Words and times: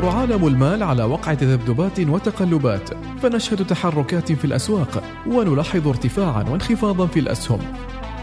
يدور 0.00 0.12
عالم 0.12 0.46
المال 0.46 0.82
على 0.82 1.04
وقع 1.04 1.34
تذبذبات 1.34 2.00
وتقلبات 2.00 2.90
فنشهد 3.22 3.66
تحركات 3.66 4.32
في 4.32 4.44
الأسواق 4.44 5.02
ونلاحظ 5.26 5.88
ارتفاعا 5.88 6.42
وانخفاضا 6.42 7.06
في 7.06 7.20
الأسهم. 7.20 7.58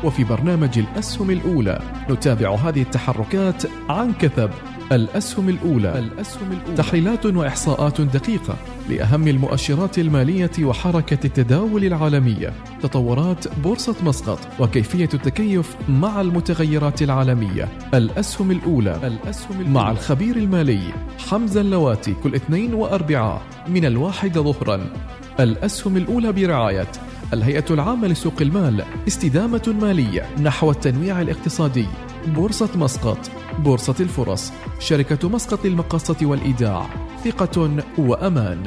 وفي 0.04 0.24
برنامج 0.24 0.80
الأسهم 0.80 1.32
الأولى 1.32 1.82
نتابع 2.10 2.56
هذه 2.56 2.82
التحركات 2.82 3.64
عن 3.90 4.14
كثب. 4.14 4.50
الأسهم 4.92 5.50
الأولى. 5.50 6.00
الأسهم 6.00 6.52
الأولى 6.52 6.78
تحليلات 6.78 7.26
وإحصاءات 7.26 8.02
دقيقة 8.02 8.56
لأهم 8.90 9.28
المؤشرات 9.28 10.00
المالية 10.00 10.52
وحركة 10.62 11.26
التداول 11.26 11.86
العالمية. 11.86 12.54
تطورات 12.82 13.46
بورصة 13.64 13.96
مسقط 14.04 14.40
وكيفية 14.60 15.10
التكيف 15.14 15.76
مع 15.90 16.22
المتغيرات 16.22 17.02
العالمية. 17.02 17.70
الأسهم 17.94 18.52
الأولى. 18.52 19.00
الأسهم 19.08 19.62
الأولى 19.62 19.70
مع 19.70 19.92
الخبير 19.92 20.36
المالي 20.36 20.94
حمزة 21.30 21.62
اللواتي 21.62 22.14
كل 22.24 22.36
اثنين 22.36 22.74
وأربعاء 22.74 23.42
من 23.68 23.86
الواحدة 23.86 24.42
ظهرا. 24.42 24.90
الأسهم 25.40 25.98
الأولى 25.98 26.32
برعاية 26.32 26.92
الهيئة 27.34 27.66
العامة 27.72 28.08
لسوق 28.08 28.42
المال 28.42 28.84
استدامة 29.08 29.76
مالية 29.82 30.26
نحو 30.42 30.72
التنويع 30.72 31.22
الاقتصادي. 31.22 31.86
بورصة 32.28 32.70
مسقط 32.76 33.20
بورصة 33.60 33.96
الفرص. 34.00 34.52
شركة 34.80 35.30
مسقط 35.30 35.66
للمقاصة 35.66 36.18
والإيداع. 36.22 36.86
ثقة 37.26 37.84
وأمان. 37.98 38.64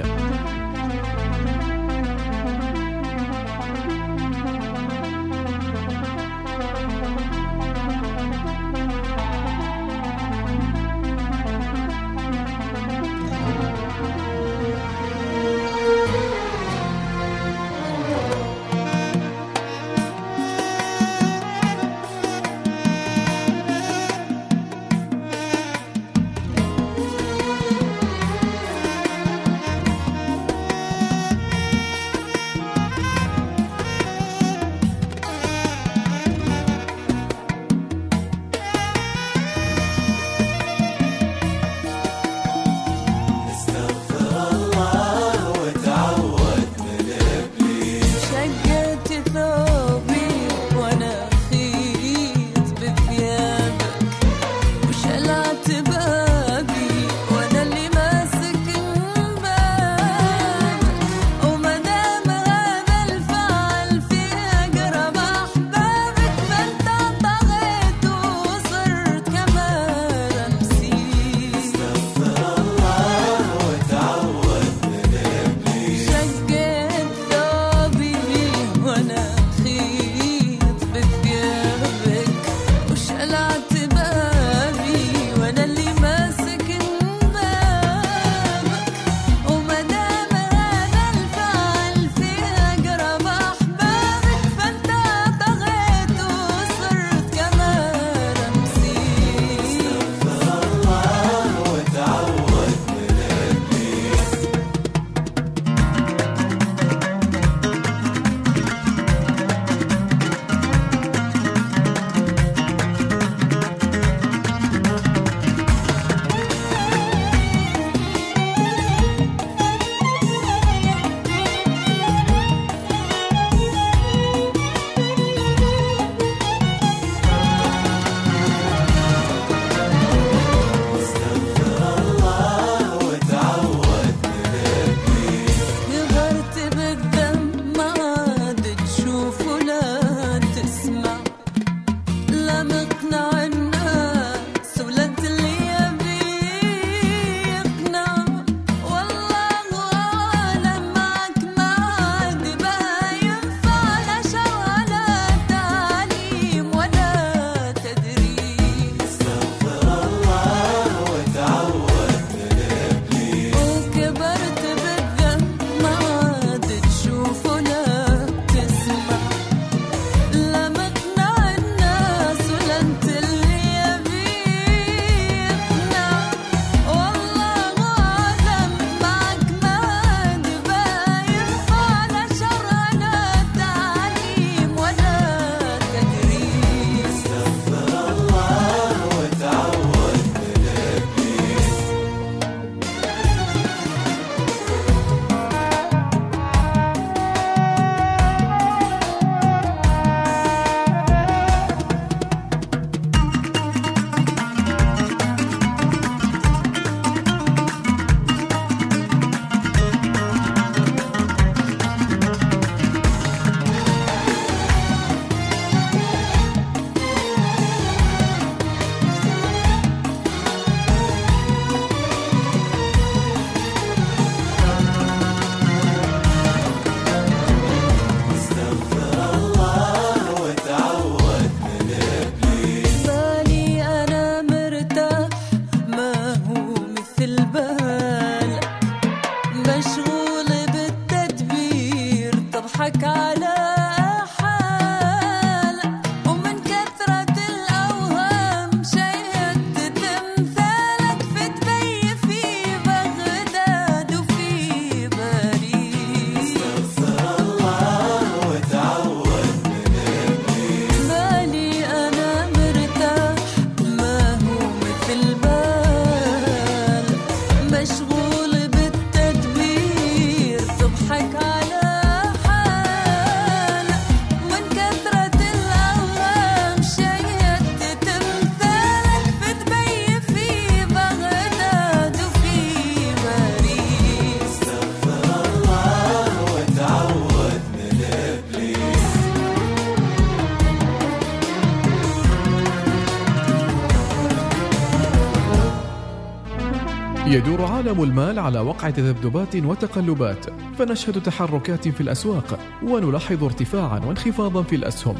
يدور 297.91 298.07
عالم 298.07 298.11
المال 298.11 298.39
على 298.39 298.61
وقع 298.61 298.91
تذبذبات 298.91 299.57
وتقلبات 299.57 300.47
فنشهد 300.79 301.23
تحركات 301.23 301.89
في 301.89 302.01
الأسواق 302.01 302.59
ونلاحظ 302.83 303.45
ارتفاعا 303.45 303.99
وانخفاضا 303.99 304.63
في 304.63 304.77
الأسهم. 304.77 305.17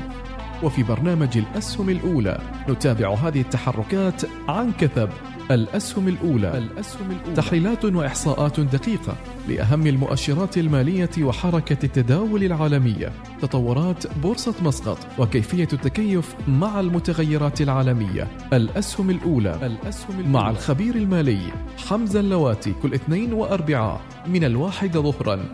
وفي 0.63 0.83
برنامج 0.83 1.39
الأسهم 1.39 1.91
الأولى 1.91 2.41
نتابع 2.69 3.15
هذه 3.15 3.41
التحركات 3.41 4.23
عن 4.49 4.73
كثب. 4.73 5.09
الأسهم 5.51 6.09
الأولى. 6.09 6.59
الأسهم 6.59 7.11
الأولى 7.11 7.37
تحليلات 7.37 7.85
وإحصاءات 7.85 8.61
دقيقة 8.61 9.17
لأهم 9.49 9.87
المؤشرات 9.87 10.59
المالية 10.59 11.11
وحركة 11.21 11.85
التداول 11.85 12.45
العالمية. 12.45 13.13
تطورات 13.43 14.17
بورصة 14.23 14.55
مسقط 14.63 14.99
وكيفية 15.19 15.69
التكيف 15.73 16.35
مع 16.49 16.81
المتغيرات 16.81 17.61
العالمية. 17.61 18.29
الأسهم 18.53 19.11
الأولى 19.11 19.67
الأسهم 19.67 20.21
الأولى. 20.21 20.29
مع 20.29 20.51
الخبير 20.51 20.95
المالي 20.95 21.41
حمزة 21.89 22.21
اللواتي 22.21 22.73
كل 22.83 22.95
اثنين 22.95 23.33
وأربعاء 23.33 24.01
من 24.27 24.45
الواحد 24.45 24.99
ظهرا. 24.99 25.45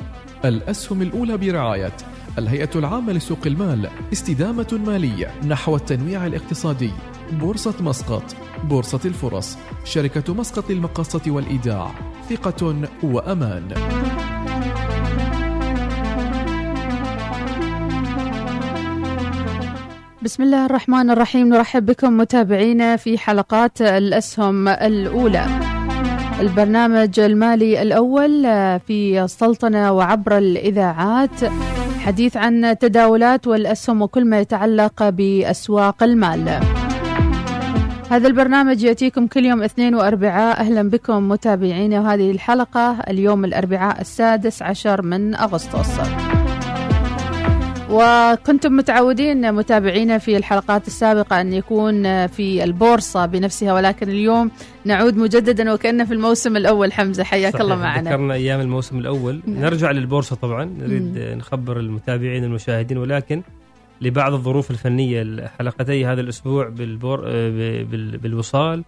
الأسهم 0.45 1.03
الأولى 1.03 1.37
برعاية 1.37 1.97
الهيئة 2.39 2.71
العامة 2.77 3.13
لسوق 3.13 3.47
المال 3.47 3.89
استدامة 4.13 4.81
مالية 4.87 5.41
نحو 5.49 5.77
التنويع 5.77 6.27
الاقتصادي. 6.27 6.91
بورصة 7.33 7.75
مسقط 7.81 8.23
بورصة 8.65 9.01
الفرص 9.05 9.59
شركة 9.85 10.35
مسقط 10.35 10.71
للمقاصة 10.71 11.21
والإيداع 11.27 11.91
ثقة 12.31 12.77
وأمان. 13.03 13.69
بسم 20.23 20.43
الله 20.43 20.67
الرحمن 20.67 21.11
الرحيم 21.11 21.49
نرحب 21.49 21.87
بكم 21.87 22.17
متابعينا 22.17 22.97
في 22.97 23.19
حلقات 23.19 23.83
الأسهم 23.83 24.69
الأولى. 24.69 25.47
البرنامج 26.41 27.21
المالي 27.21 27.83
الأول 27.83 28.43
في 28.87 29.25
السلطنة 29.25 29.93
وعبر 29.93 30.39
الإذاعات 30.39 31.45
حديث 31.99 32.37
عن 32.37 32.77
تداولات 32.81 33.47
والأسهم 33.47 34.03
وكل 34.03 34.25
ما 34.25 34.41
يتعلق 34.41 35.09
بأسواق 35.09 36.03
المال. 36.03 36.61
هذا 38.11 38.29
البرنامج 38.29 38.83
يأتيكم 38.83 39.27
كل 39.27 39.45
يوم 39.45 39.63
اثنين 39.63 39.95
وأربعاء. 39.95 40.61
أهلا 40.61 40.91
بكم 40.91 41.29
متابعينا 41.29 42.01
وهذه 42.01 42.31
الحلقة 42.31 43.01
اليوم 43.11 43.45
الأربعاء 43.45 44.01
السادس 44.01 44.63
عشر 44.63 45.03
من 45.03 45.35
أغسطس. 45.35 46.01
وكنتم 47.91 48.73
متعودين 48.73 49.55
متابعينا 49.55 50.19
في 50.19 50.37
الحلقات 50.37 50.87
السابقة 50.87 51.41
أن 51.41 51.53
يكون 51.53 52.27
في 52.27 52.65
البورصة 52.65 53.27
بنفسها 53.27 53.75
ولكن 53.75 54.09
اليوم 54.09 54.51
نعود 54.85 55.17
مجددا 55.17 55.73
وكأنه 55.73 56.05
في 56.05 56.15
الموسم 56.15 56.57
الأول. 56.57 56.93
حمزة 56.93 57.25
حياك 57.25 57.61
الله 57.61 57.77
معنا. 57.77 58.11
ذكرنا 58.11 58.35
أيام 58.35 58.61
الموسم 58.61 58.99
الأول. 58.99 59.41
نعم. 59.47 59.65
نرجع 59.65 59.91
للبورصة 59.91 60.37
طبعا. 60.37 60.65
نريد 60.65 61.19
مم. 61.19 61.39
نخبر 61.39 61.81
المتابعين 61.81 62.45
المشاهدين 62.45 62.99
ولكن 62.99 63.43
لبعض 64.01 64.33
الظروف 64.33 64.71
الفنية 64.71 65.47
حلقتي 65.59 66.07
هذا 66.07 66.21
الأسبوع 66.21 66.69
بالبور 66.69 67.21
بالوصال 68.17 68.85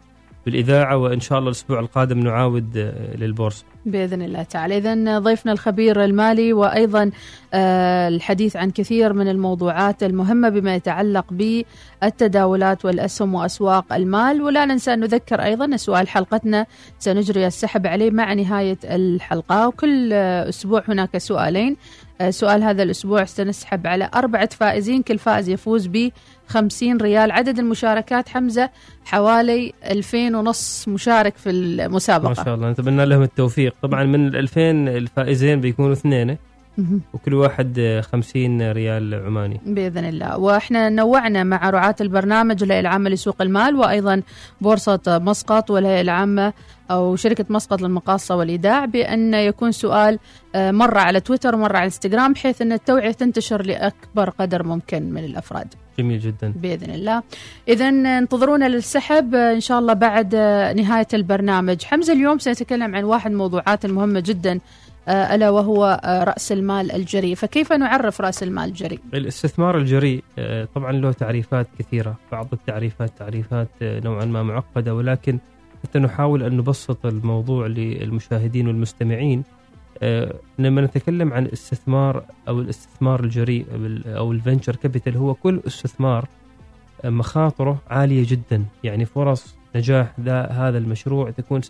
بالإذاعة 0.47 0.97
وإن 0.97 1.21
شاء 1.21 1.39
الله 1.39 1.51
الأسبوع 1.51 1.81
القادم 1.81 2.19
نعاود 2.19 2.77
آه، 2.77 3.17
للبورصة. 3.17 3.65
بإذن 3.87 4.23
الله 4.23 4.43
تعالى. 4.43 4.77
إذا 4.77 5.19
ضيفنا 5.19 5.53
الخبير 5.53 6.05
المالي 6.05 6.53
وأيضا 6.53 7.11
آه، 7.55 8.09
الحديث 8.09 8.57
عن 8.57 8.71
كثير 8.71 9.13
من 9.13 9.29
الموضوعات 9.29 10.03
المهمة 10.03 10.49
بما 10.49 10.75
يتعلق 10.75 11.25
بالتداولات 11.31 12.85
والأسهم 12.85 13.35
وأسواق 13.35 13.93
المال. 13.93 14.43
ولا 14.43 14.65
ننسى 14.65 14.95
أن 14.95 15.01
نذكر 15.01 15.43
أيضا 15.45 15.77
سؤال 15.77 16.09
حلقتنا 16.09 16.67
سنجري 16.99 17.47
السحب 17.47 17.87
عليه 17.87 18.11
مع 18.11 18.35
نهاية 18.35 18.79
الحلقة. 18.85 19.69
وكل 19.69 20.13
أسبوع 20.13 20.83
هناك 20.89 21.19
سؤالين. 21.19 21.73
آه، 21.73 22.08
سؤال 22.31 22.63
هذا 22.63 22.83
الأسبوع 22.83 23.25
سنسحب 23.25 23.87
على 23.87 24.11
أربعة 24.15 24.49
فائزين 24.53 25.03
كل 25.03 25.19
فائز 25.19 25.49
يفوز 25.49 25.87
ب 25.87 26.11
50 26.47 26.97
ريال. 26.97 27.31
عدد 27.31 27.59
المشاركات 27.59 28.29
حمزة 28.29 28.71
حوالي 29.05 29.73
2000 29.85 30.37
ونص 30.37 30.89
مشارك 30.89 31.37
في 31.37 31.51
المسابقة. 31.51 32.29
ما 32.29 32.35
شاء 32.35 32.55
الله 32.55 32.71
نتمنى 32.71 33.07
لهم 33.07 33.23
التوفيق. 33.23 33.75
طبعا 33.83 34.05
من 34.05 34.27
ال 34.27 34.37
2000 34.37 34.61
الفائزين 34.89 35.61
بيكونوا 35.61 35.93
اثنين 35.93 36.37
وكل 37.13 37.35
واحد 37.35 38.01
50 38.13 38.73
ريال 38.73 39.15
عماني 39.15 39.61
بإذن 39.67 40.05
الله 40.05 40.39
وإحنا 40.39 40.89
نوعنا 40.89 41.45
مع 41.45 41.71
رعاة 41.71 41.97
البرنامج 42.01 42.63
الهيئه 42.63 42.81
العامة 42.81 43.11
لسوق 43.11 43.43
المال 43.43 43.77
وأيضا 43.77 44.23
بورصة 44.61 45.01
مسقط 45.07 45.71
والهيئه 45.71 46.01
العامة 46.01 46.53
أو 46.91 47.17
شركة 47.17 47.45
مسقط 47.51 47.83
للمقاصة 47.83 48.37
والإيداع 48.37 48.85
بأن 48.85 49.35
يكون 49.35 49.73
سؤال 49.73 50.19
آه، 50.55 50.71
مرة 50.71 50.99
على 50.99 51.21
تويتر 51.21 51.55
ومرة 51.55 51.77
على 51.77 51.85
إنستغرام 51.85 52.33
بحيث 52.33 52.63
أن 52.63 52.73
التوعية 52.73 53.11
تنتشر 53.11 53.63
لأكبر 53.63 54.31
قدر 54.31 54.63
ممكن 54.63 55.03
من 55.03 55.25
الأفراد. 55.25 55.75
جميل 55.99 56.21
جدا 56.21 56.53
بإذن 56.57 56.91
الله. 56.91 57.23
اذا 57.69 57.89
انتظرونا 57.89 58.69
للسحب 58.69 59.35
آه، 59.35 59.53
إن 59.53 59.61
شاء 59.61 59.79
الله 59.79 59.93
بعد 59.93 60.35
آه، 60.35 60.73
نهاية 60.73 61.07
البرنامج. 61.15 61.85
حمزة 61.85 62.13
اليوم 62.13 62.39
سنتكلم 62.39 62.95
عن 62.95 63.05
واحد 63.05 63.31
الموضوعات 63.31 63.85
المهمه 63.85 64.21
جدا 64.21 64.61
ألا 65.09 65.51
وهو 65.51 66.01
آه، 66.05 66.25
رأس 66.25 66.53
المال 66.53 66.93
الجريء. 66.93 67.35
فكيف 67.35 67.73
نعرف 67.73 68.21
رأس 68.21 68.43
المال 68.43 68.65
الجريء؟ 68.65 69.01
الاستثمار 69.15 69.79
الجريء 69.79 70.25
آه، 70.39 70.69
طبعا 70.75 70.93
له 70.93 71.13
تعريفات 71.13 71.69
كثيرة 71.79 72.17
بعض 72.33 72.49
التعريفات 72.53 73.11
تعريفات 73.19 73.69
نوعا 73.83 74.25
ما 74.25 74.43
معقدة 74.43 74.95
ولكن 74.95 75.39
حتى 75.85 75.99
نحاول 75.99 76.43
أن 76.43 76.57
نبسط 76.57 77.07
الموضوع 77.07 77.67
للمشاهدين 77.67 78.69
والمستمعين. 78.69 79.45
لما 80.59 80.81
نتكلم 80.81 81.33
عن 81.33 81.47
الاستثمار 81.47 82.25
أو 82.49 82.61
الاستثمار 82.61 83.25
الجريء 83.25 83.67
أو 84.07 84.33
الفنشر 84.33 84.77
كابيتال 84.77 85.17
هو 85.17 85.35
كل 85.35 85.61
استثمار 85.67 86.29
مخاطره 87.05 87.79
عالية 87.91 88.27
جدا. 88.29 88.65
يعني 88.85 89.05
فرص 89.05 89.57
نجاح 89.77 90.13
هذا 90.51 90.79
المشروع 90.79 91.31
تكون 91.31 91.63
70% 91.63 91.67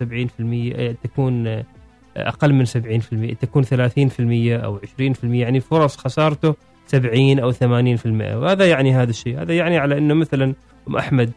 تكون 1.03 1.63
أقل 2.29 2.53
من 2.53 2.67
70% 2.67 3.37
تكون 3.41 3.65
30% 3.65 3.69
أو 4.65 4.79
20% 4.79 4.83
يعني 5.25 5.61
فرص 5.61 5.97
خسارته 5.97 6.55
70 6.87 7.39
أو 7.39 7.53
80% 7.53 7.57
وهذا 8.35 8.67
يعني 8.67 8.95
هذا 8.95 9.11
الشيء. 9.11 9.43
هذا 9.43 9.55
يعني 9.55 9.79
على 9.79 9.99
إنه 9.99 10.15
مثلا 10.15 10.55
أم 10.89 10.97
أحمد 10.97 11.33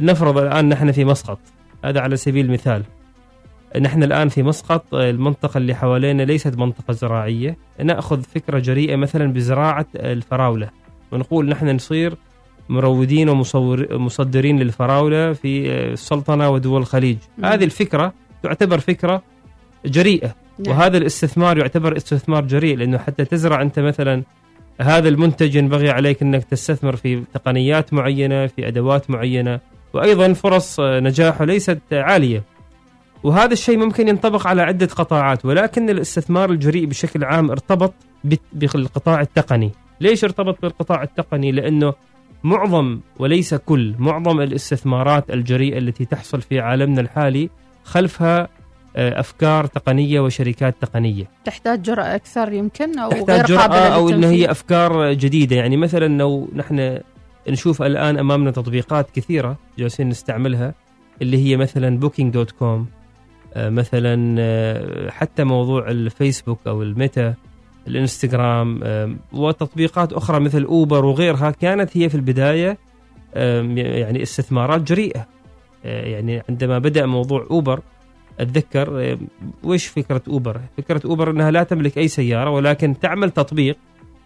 نفرض 0.00 0.38
الآن 0.38 0.68
نحن 0.68 0.92
في 0.92 1.04
مسقط. 1.04 1.38
هذا 1.84 2.00
على 2.00 2.16
سبيل 2.16 2.46
المثال. 2.46 2.82
نحن 3.80 4.02
الآن 4.02 4.28
في 4.28 4.42
مسقط 4.42 4.94
المنطقة 4.94 5.58
اللي 5.58 5.74
حوالينا 5.74 6.22
ليست 6.22 6.58
منطقة 6.58 6.92
زراعية. 6.92 7.56
نأخذ 7.84 8.22
فكرة 8.22 8.58
جريئة 8.58 8.96
مثلا 8.96 9.32
بزراعة 9.32 9.86
الفراولة. 9.96 10.70
ونقول 11.12 11.48
نحن 11.48 11.68
نصير 11.68 12.14
مرودين 12.68 13.28
ومصدرين 13.28 14.58
للفراولة 14.58 15.32
في 15.32 15.72
السلطنة 15.92 16.50
ودول 16.50 16.80
الخليج. 16.80 17.16
هذه 17.44 17.64
الفكرة 17.64 18.12
تعتبر 18.42 18.78
فكرة 18.78 19.22
جريئة. 19.86 20.34
نعم. 20.58 20.76
وهذا 20.76 20.98
الاستثمار 20.98 21.58
يعتبر 21.58 21.96
استثمار 21.96 22.44
جريء 22.44 22.76
لأنه 22.76 22.98
حتى 22.98 23.24
تزرع 23.24 23.62
أنت 23.62 23.78
مثلا 23.78 24.22
هذا 24.80 25.08
المنتج 25.08 25.54
ينبغي 25.54 25.90
عليك 25.90 26.22
إنك 26.22 26.44
تستثمر 26.44 26.96
في 26.96 27.22
تقنيات 27.34 27.94
معينة 27.94 28.46
في 28.46 28.68
أدوات 28.68 29.10
معينة 29.10 29.60
وأيضا 29.92 30.32
فرص 30.32 30.80
نجاحه 30.80 31.44
ليست 31.44 31.78
عالية. 31.92 32.42
وهذا 33.22 33.52
الشيء 33.52 33.78
ممكن 33.78 34.08
ينطبق 34.08 34.46
على 34.46 34.62
عدة 34.62 34.86
قطاعات 34.86 35.44
ولكن 35.44 35.90
الاستثمار 35.90 36.50
الجريء 36.50 36.86
بشكل 36.86 37.24
عام 37.24 37.50
ارتبط 37.50 37.94
بالقطاع 38.52 39.20
التقني. 39.20 39.70
ليش 40.00 40.24
ارتبط 40.24 40.62
بالقطاع 40.62 41.02
التقني؟ 41.02 41.52
لأنه 41.52 41.94
معظم 42.44 43.00
وليس 43.18 43.54
كل 43.54 43.94
معظم 43.98 44.40
الاستثمارات 44.40 45.30
الجريئة 45.30 45.78
التي 45.78 46.04
تحصل 46.04 46.42
في 46.42 46.60
عالمنا 46.60 47.00
الحالي 47.00 47.50
خلفها 47.84 48.48
أفكار 48.96 49.66
تقنية 49.66 50.20
وشركات 50.20 50.74
تقنية. 50.80 51.24
تحتاج 51.44 51.82
جرأة 51.82 52.14
أكثر 52.14 52.52
يمكن 52.52 52.98
أو 52.98 53.10
تحتاج 53.10 53.28
غير 53.30 53.46
جرأة 53.46 53.76
أو 53.76 54.08
إنه 54.08 54.30
هي 54.30 54.50
أفكار 54.50 55.12
جديدة. 55.12 55.56
يعني 55.56 55.76
مثلا 55.76 56.18
لو 56.18 56.48
نحن 56.54 56.98
نشوف 57.48 57.82
الآن 57.82 58.18
أمامنا 58.18 58.50
تطبيقات 58.50 59.10
كثيرة 59.10 59.56
جالسين 59.78 60.08
نستعملها 60.08 60.74
اللي 61.22 61.46
هي 61.46 61.56
مثلا 61.56 61.98
Booking.com 61.98 62.86
مثلا 63.56 64.36
آه، 64.38 65.10
حتى 65.10 65.44
موضوع 65.44 65.88
الفيسبوك 65.88 66.58
أو 66.66 66.82
الميتا 66.82 67.34
الإنستغرام 67.88 68.80
وتطبيقات 69.32 70.12
أخرى 70.12 70.40
مثل 70.40 70.64
أوبر 70.64 71.04
وغيرها. 71.04 71.50
كانت 71.50 71.96
هي 71.96 72.08
في 72.08 72.14
البداية 72.14 72.78
يعني 73.34 74.22
استثمارات 74.22 74.80
جريئة. 74.80 75.26
آه، 75.84 76.06
يعني 76.06 76.42
عندما 76.48 76.78
بدأ 76.78 77.06
موضوع 77.06 77.46
أوبر 77.50 77.80
أتذكر 78.40 79.12
آه، 79.12 79.18
وش 79.64 79.86
فكرة 79.86 80.22
أوبر؟ 80.28 80.60
فكرة 80.76 81.00
أوبر 81.04 81.30
إنها 81.30 81.50
لا 81.50 81.62
تملك 81.62 81.98
أي 81.98 82.08
سيارة 82.08 82.50
ولكن 82.50 82.98
تعمل 82.98 83.30
تطبيق 83.30 83.76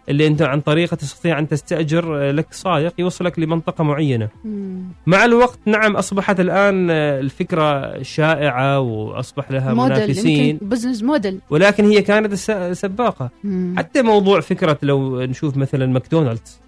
اللي 0.09 0.27
أنت 0.27 0.41
عن 0.41 0.61
طريقه 0.61 0.95
تستطيع 0.95 1.39
أن 1.39 1.47
تستأجر 1.47 2.17
آه، 2.17 2.31
لك 2.31 2.53
سائق 2.53 2.93
يوصلك 2.99 3.39
لمنطقة 3.39 3.83
معينة 3.83 4.29
مم. 4.45 4.83
مع 5.07 5.25
الوقت 5.25 5.59
نعم 5.65 5.95
أصبحت 5.95 6.39
الآن 6.39 6.89
آه، 6.89 7.19
الفكرة 7.19 8.01
شائعة 8.03 8.79
وأصبح 8.79 9.51
لها 9.51 9.73
موديل 9.73 9.95
منافسين 9.95 10.57
business 10.61 11.03
model 11.03 11.39
ولكن 11.49 11.85
هي 11.85 12.01
كانت 12.01 12.33
سباقة 12.73 13.29
مم. 13.43 13.75
حتى 13.77 14.01
موضوع 14.01 14.39
فكرة 14.39 14.77
لو 14.83 15.21
نشوف 15.21 15.57
مثلا 15.57 15.85
ماكدونالدز 15.85 16.59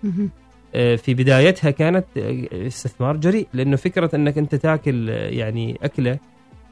في 0.73 1.13
بدايتها 1.13 1.71
كانت 1.71 2.05
استثمار 2.53 3.17
جريء 3.17 3.47
لأنه 3.53 3.75
فكرة 3.75 4.15
إنك 4.15 4.37
أنت 4.37 4.55
تاكل 4.55 5.09
يعني 5.09 5.79
أكلة 5.83 6.19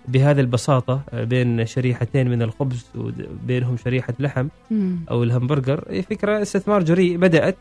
بهذه 0.08 0.39
البساطة 0.39 1.01
آه، 1.10 1.24
بين 1.24 1.65
شريحتين 1.65 2.29
من 2.29 2.41
الخبز 2.41 2.86
وبينهم 2.96 3.77
شريحة 3.77 4.13
لحم. 4.20 4.48
أو 5.12 5.24
الهمبرجر 5.24 5.84
هي 5.89 6.01
فكرة 6.01 6.41
استثمار 6.41 6.84
جريء 6.84 7.17
بدأت 7.17 7.58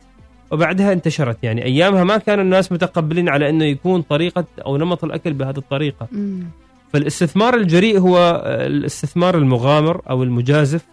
وبعدها 0.51 0.93
انتشرت 0.93 1.45
يعني 1.45 1.65
أيامها 1.65 2.05
ما 2.05 2.17
كانوا 2.17 2.45
الناس 2.45 2.73
متقبلين 2.73 3.29
على 3.29 3.51
إنه 3.51 3.65
يكون 3.65 4.03
طريقة 4.03 4.45
أو 4.67 4.77
نمط 4.77 5.05
الأكل 5.05 5.33
بهذه 5.33 5.59
الطريقة 5.59 6.09
مم. 6.13 6.45
فالاستثمار 6.93 7.55
الجريء 7.55 7.99
هو 7.99 8.43
آه، 8.45 8.67
الاستثمار 8.67 9.39
المغامر 9.39 10.01
أو 10.11 10.23
المجازف 10.23 10.87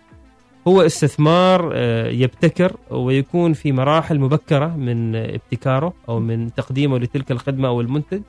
هو 0.67 0.81
استثمار 0.81 1.71
آه، 1.73 2.07
يبتكر 2.07 2.75
ويكون 2.91 3.53
في 3.53 3.71
مراحل 3.71 4.19
مبكرة 4.19 4.77
من 4.77 5.15
ابتكاره 5.15 5.93
أو 6.09 6.19
من 6.19 6.53
تقديمه 6.53 6.99
لتلك 6.99 7.31
الخدمة 7.31 7.67
أو 7.67 7.81
المنتج 7.81 8.21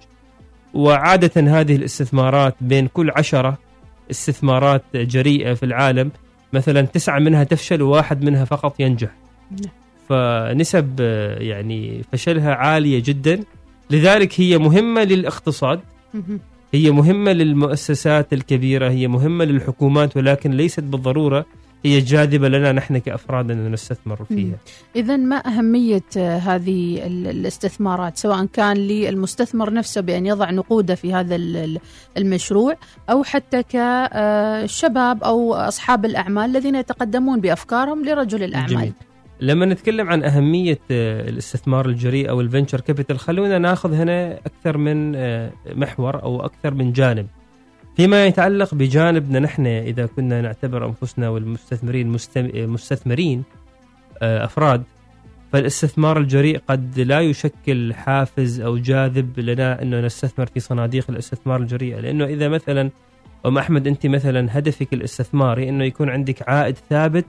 وعادة 0.75 1.61
هذه 1.61 1.77
الاستثمارات 1.77 2.55
بين 2.61 2.87
كل 2.87 3.11
عشرة 3.17 3.59
استثمارات 4.11 4.83
جريئة 4.95 5.55
في 5.55 5.63
العالم 5.63 6.11
مثلا 6.53 6.83
تسعة 6.83 7.19
منها 7.19 7.45
تفشل 7.45 7.83
وواحد 7.83 8.25
منها 8.25 8.45
فقط 8.45 8.81
ينجح 8.81 9.11
نعم. 9.51 9.73
فنسب 10.09 10.97
آه، 11.01 11.39
يعني 11.39 12.03
فشلها 12.13 12.55
عالية 12.55 13.03
جدا 13.07 13.41
لذلك 13.91 14.41
هي 14.41 14.59
مهمة 14.59 15.05
للاقتصاد. 15.05 15.81
هي 16.75 16.91
مهمة 16.91 17.33
للمؤسسات 17.33 18.33
الكبيرة 18.33 18.91
هي 18.91 19.09
مهمة 19.09 19.45
للحكومات 19.45 20.17
ولكن 20.17 20.51
ليست 20.51 20.81
بالضرورة 20.81 21.47
هي 21.85 21.99
جاذبة 22.01 22.49
لنا 22.49 22.73
نحن 22.73 22.99
كأفراد 22.99 23.51
أن 23.51 23.73
نستثمر 23.73 24.25
فيها. 24.25 24.57
إذا 24.97 25.17
ما 25.17 25.37
أهمية 25.37 26.03
آه، 26.17 26.39
هذه 26.39 27.07
ال- 27.07 27.27
الاستثمارات 27.27 28.17
سواء 28.19 28.45
كان 28.45 28.77
للمستثمر 28.77 29.73
نفسه 29.73 30.01
بأن 30.01 30.27
يضع 30.27 30.51
نقوده 30.51 30.95
في 30.95 31.15
هذا 31.15 31.37
ال- 31.37 31.57
ال- 31.57 31.79
المشروع 32.19 32.75
أو 33.11 33.23
حتى 33.25 33.63
كشباب 33.63 35.25
أو 35.25 35.55
أصحاب 35.55 36.05
الأعمال 36.05 36.51
الذين 36.51 36.75
يتقدمون 36.75 37.41
بأفكارهم 37.41 38.05
لرجل 38.05 38.43
الأعمال. 38.43 38.69
جميل. 38.71 38.93
لما 39.41 39.67
نتكلم 39.67 40.09
عن 40.09 40.23
أهمية 40.25 40.79
آه، 40.91 41.29
الاستثمار 41.29 41.87
الجريء 41.89 42.31
أو 42.31 42.41
الفنشر 42.41 42.81
كابيتال 42.81 43.19
خلونا 43.19 43.59
ناخذ 43.59 43.95
هنا 43.95 44.33
أكثر 44.47 44.77
من 44.79 45.13
آه، 45.17 45.53
محور 45.75 46.23
أو 46.23 46.45
أكثر 46.45 46.75
من 46.75 46.93
جانب. 46.93 47.27
فيما 47.99 48.27
يتعلق 48.27 48.75
بجانبنا 48.75 49.39
نحن 49.39 49.67
إذا 49.67 50.07
كنا 50.07 50.41
نعتبر 50.41 50.87
أنفسنا 50.87 51.29
والمستثمرين 51.29 52.17
مستثمرين 52.55 53.45
آه، 54.23 54.45
أفراد 54.45 54.83
فالاستثمار 55.53 56.19
الجريء 56.19 56.61
قد 56.69 57.01
لا 57.01 57.21
يشكل 57.21 57.95
حافز 57.95 58.61
أو 58.61 58.77
جاذب 58.77 59.41
لنا 59.41 59.83
أنه 59.83 60.01
نستثمر 60.01 60.47
في 60.47 60.61
صناديق 60.61 61.11
الاستثمار 61.11 61.61
الجريئة 61.61 62.01
لأنه 62.01 62.25
إذا 62.25 62.49
مثلا 62.49 62.91
أم 63.47 63.59
أحمد 63.59 63.87
أنت 63.87 64.07
مثلا 64.07 64.59
هدفك 64.59 64.93
الاستثماري 64.93 65.69
أنه 65.69 65.85
يكون 65.85 66.11
عندك 66.11 66.49
عائد 66.49 66.77
ثابت 66.91 67.25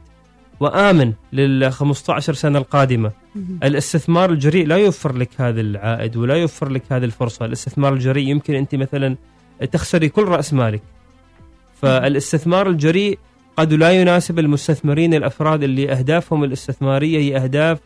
وآمن 0.59 1.13
لل 1.33 1.71
15 1.71 2.33
سنة 2.33 2.59
القادمة. 2.59 3.11
مهم. 3.35 3.59
الاستثمار 3.63 4.29
الجريء 4.29 4.67
لا 4.67 4.75
يوفر 4.75 5.17
لك 5.17 5.29
هذا 5.37 5.61
العائد 5.61 6.17
ولا 6.17 6.35
يوفر 6.35 6.69
لك 6.69 6.83
هذه 6.91 7.05
الفرصة. 7.05 7.45
الاستثمار 7.45 7.93
الجريء 7.93 8.27
يمكن 8.27 8.55
أنت 8.55 8.75
مثلا 8.75 9.15
تخسري 9.71 10.09
كل 10.09 10.23
رأس 10.23 10.53
مالك 10.53 10.81
فالاستثمار 11.81 12.69
الجريء 12.69 13.19
قد 13.57 13.73
لا 13.73 13.91
يناسب 13.91 14.39
المستثمرين 14.39 15.13
الأفراد 15.13 15.63
اللي 15.63 15.91
أهدافهم 15.91 16.43
الاستثمارية 16.43 17.19
هي 17.19 17.43
أهداف 17.43 17.79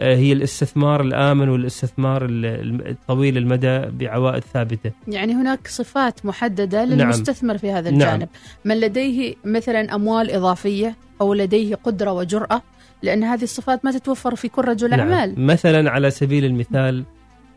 آه، 0.00 0.16
هي 0.16 0.32
الاستثمار 0.32 1.00
الآمن 1.00 1.48
والاستثمار 1.48 2.24
ال- 2.24 2.46
ال- 2.46 2.88
الطويل 2.88 3.36
المدى 3.36 3.78
بعوائد 3.80 4.42
ثابتة 4.44 4.90
يعني 5.08 5.32
هناك 5.34 5.68
صفات 5.68 6.26
محددة 6.26 6.84
نعم. 6.84 6.98
للمستثمر 6.98 7.58
في 7.58 7.70
هذا 7.70 7.90
نعم. 7.90 8.00
الجانب 8.00 8.28
من 8.64 8.80
لديه 8.80 9.34
مثلا 9.44 9.94
أموال 9.94 10.30
إضافية 10.30 10.96
أو 11.20 11.34
لديه 11.34 11.74
قدرة 11.74 12.12
وجرأة 12.12 12.62
لأن 13.02 13.24
هذه 13.24 13.42
الصفات 13.42 13.84
ما 13.84 13.90
تتوفر 13.92 14.34
في 14.34 14.48
كل 14.48 14.62
رجل 14.64 14.92
أعمال 14.92 15.34
نعم. 15.34 15.46
مثلا 15.46 15.90
على 15.90 16.10
سبيل 16.10 16.44
المثال 16.44 17.04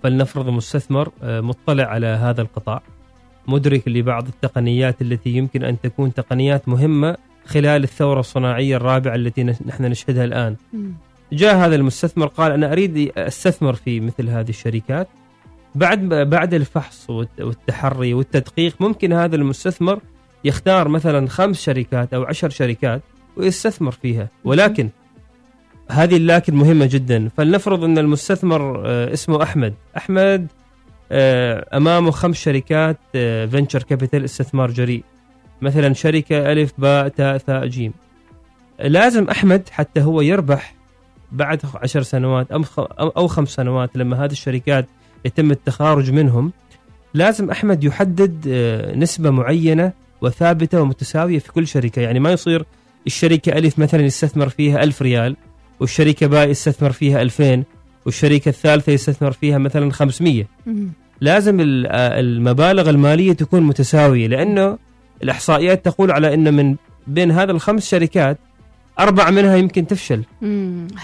فلنفرض 0.04 0.50
مستثمر 0.50 1.12
آه، 1.24 1.42
مطلع 1.42 1.84
على 1.84 2.08
هذا 2.08 2.42
القطاع 2.42 2.82
مدرك 3.48 3.88
لبعض 3.88 4.28
التقنيات 4.28 5.02
التي 5.02 5.30
يمكن 5.30 5.64
أن 5.64 5.82
تكون 5.82 6.14
تقنيات 6.14 6.70
مهمة 6.70 7.18
خلال 7.46 7.84
الثورة 7.84 8.20
الصناعية 8.20 8.76
الرابعة 8.78 9.16
التي 9.16 9.44
نحن 9.44 9.86
نشهدها 9.86 10.24
الآن. 10.26 10.56
مم. 10.74 10.94
جاء 11.34 11.56
هذا 11.56 11.76
المستثمر 11.76 12.28
قال 12.28 12.52
أنا 12.52 12.72
أريد 12.72 13.12
أستثمر 13.18 13.74
في 13.74 14.00
مثل 14.00 14.30
هذه 14.30 14.50
الشركات. 14.50 15.08
بعد 15.76 16.00
بعد 16.10 16.54
الفحص 16.54 17.10
والت- 17.10 17.42
والتحري 17.42 18.14
والتدقيق 18.14 18.76
ممكن 18.80 19.14
هذا 19.14 19.36
المستثمر 19.36 20.00
يختار 20.44 20.88
مثلا 20.88 21.28
خمس 21.28 21.62
شركات 21.62 22.14
أو 22.14 22.24
عشر 22.24 22.50
شركات 22.50 23.02
ويستثمر 23.38 23.92
فيها. 23.92 24.28
ولكن 24.44 24.90
هذه 25.92 26.18
اللكن 26.18 26.56
مهمة 26.56 26.86
جدا. 26.86 27.30
فلنفرض 27.38 27.84
أن 27.84 27.98
المستثمر 27.98 28.84
آه، 28.86 29.14
اسمه 29.14 29.44
أحمد. 29.44 29.74
أحمد 29.98 30.48
آه، 31.12 31.78
أمامه 31.78 32.12
خمس 32.12 32.38
شركات 32.38 32.98
آه، 33.16 33.46
venture 33.46 33.84
capital 33.84 34.24
استثمار 34.24 34.72
جريء. 34.72 35.04
مثلا 35.62 35.94
شركة 35.94 36.52
ألف 36.52 36.74
باء 36.78 37.08
تاء 37.08 37.38
ثاء 37.38 37.66
جيم. 37.66 37.94
لازم 38.80 39.30
أحمد 39.30 39.70
حتى 39.72 40.02
هو 40.02 40.22
يربح 40.22 40.76
بعد 41.32 41.62
عشر 41.76 42.02
سنوات 42.02 42.48
أو 43.00 43.28
خمس 43.28 43.50
سنوات 43.50 43.98
لما 43.98 44.26
هذه 44.26 44.32
الشركات 44.32 44.88
يتم 45.26 45.52
التخارج 45.52 46.12
منهم. 46.12 46.52
لازم 47.14 47.52
أحمد 47.52 47.84
يحدد 47.84 48.46
آه، 48.48 48.96
نسبة 48.96 49.30
معينة 49.30 49.92
وثابتة 50.22 50.82
ومتساوية 50.82 51.40
في 51.40 51.52
كل 51.52 51.68
شركة. 51.68 52.02
يعني 52.02 52.20
ما 52.20 52.32
يصير 52.32 52.66
الشركة 53.08 53.52
ألف 53.52 53.80
مثلا 53.80 54.02
يستثمر 54.02 54.50
فيها 54.50 54.84
ألف 54.84 55.02
ريال 55.02 55.36
والشركة 55.80 56.28
باء 56.28 56.50
يستثمر 56.50 56.92
فيها 56.92 57.22
2000 57.22 57.64
والشركة 58.06 58.50
الثالثة 58.50 58.92
يستثمر 58.92 59.32
فيها 59.32 59.58
مثلا 59.58 59.92
500 59.92 60.46
لازم 61.22 61.58
المبالغ 61.62 62.90
المالية 62.90 63.34
تكون 63.34 63.62
متساوية 63.62 64.28
لأنه 64.28 64.78
الإحصائيات 65.24 65.86
تقول 65.86 66.12
على 66.12 66.34
إنه 66.34 66.52
من 66.52 66.76
بين 67.08 67.32
هذا 67.32 67.52
الخمس 67.52 67.90
شركات 67.90 68.38
أربع 69.00 69.30
منها 69.30 69.56
يمكن 69.56 69.88
تفشل. 69.88 70.24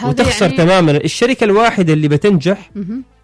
وتخسر 0.06 0.46
يعني... 0.46 0.58
تماما. 0.58 0.92
الشركة 0.92 1.44
الواحدة 1.44 1.94
اللي 1.94 2.08
بتنجح 2.08 2.72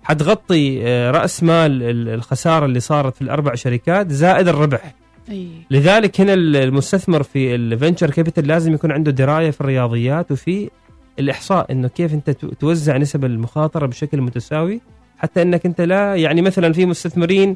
حتغطي 0.03 0.83
رأس 1.11 1.43
مال 1.43 1.83
الخسارة 2.09 2.65
اللي 2.65 2.79
صارت 2.79 3.15
في 3.15 3.21
الأربع 3.21 3.55
شركات 3.55 4.11
زائد 4.11 4.47
الربح. 4.47 4.93
أي. 5.29 5.47
لذلك 5.71 6.21
هنا 6.21 6.33
المستثمر 6.33 7.23
في 7.23 7.55
ال 7.55 7.62
venture 7.62 8.09
capital 8.09 8.47
لازم 8.47 8.73
يكون 8.73 8.91
عنده 8.91 9.11
دراية 9.11 9.51
في 9.51 9.61
الرياضيات 9.61 10.31
وفي 10.31 10.69
الإحصاء 11.19 11.71
إنه 11.71 11.87
كيف 11.87 12.15
تو- 12.15 12.47
توزع 12.59 12.97
نسب 12.97 13.25
المخاطرة 13.25 13.85
بشكل 13.85 14.21
متساوي 14.21 14.81
حتى 15.17 15.41
إنك 15.41 15.65
أنت 15.65 15.81
لا 15.81 16.15
يعني 16.15 16.41
مثلا 16.41 16.73
في 16.73 16.85
مستثمرين 16.85 17.55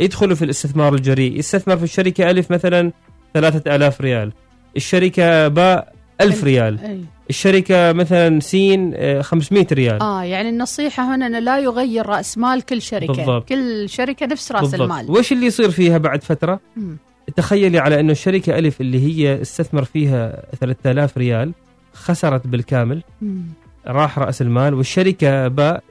يدخلوا 0.00 0.34
في 0.36 0.44
الاستثمار 0.44 0.94
الجريء 0.94 1.38
يستثمر 1.38 1.76
في 1.76 1.84
الشركة 1.84 2.30
ألف 2.30 2.50
مثلا 2.50 2.92
ثلاثة 3.34 3.74
آلاف 3.76 4.00
ريال 4.00 4.32
الشركة 4.76 5.48
باء 5.48 5.92
ألف 6.20 6.44
ريال 6.44 6.78
أي. 6.80 7.00
الشركة 7.30 7.92
مثلا 7.92 8.40
سين 8.40 8.92
آه، 8.96 9.22
500 9.22 9.66
ريال 9.72 10.02
آه 10.02 10.22
يعني 10.24 10.48
النصيحة 10.48 11.14
هنا 11.14 11.26
أنه 11.26 11.38
لا 11.38 11.58
يغير 11.58 12.06
رأس 12.06 12.38
مال 12.38 12.62
كل 12.62 12.82
شركة 12.82 13.12
بالضبط. 13.12 13.48
كل 13.48 13.88
شركة 13.88 14.26
نفس 14.26 14.52
رأس 14.52 14.74
المال 14.74 15.10
وش 15.10 15.32
اللي 15.32 15.46
يصير 15.46 15.70
فيها 15.70 15.98
بعد 15.98 16.22
فترة 16.24 16.60
مم. 16.76 16.96
تخيلي 17.36 17.78
على 17.78 18.00
إنه 18.00 18.12
الشركة 18.12 18.58
ألف 18.58 18.80
اللي 18.80 19.00
هي 19.06 19.42
استثمر 19.42 19.84
فيها 19.84 20.42
3000 20.60 21.18
ريال 21.18 21.52
خسرت 21.92 22.46
بالكامل 22.46 23.02
مم. 23.22 23.42
راح 23.86 24.18
رأس 24.18 24.42
المال 24.42 24.74
والشركة 24.74 25.48
باء 25.48 25.82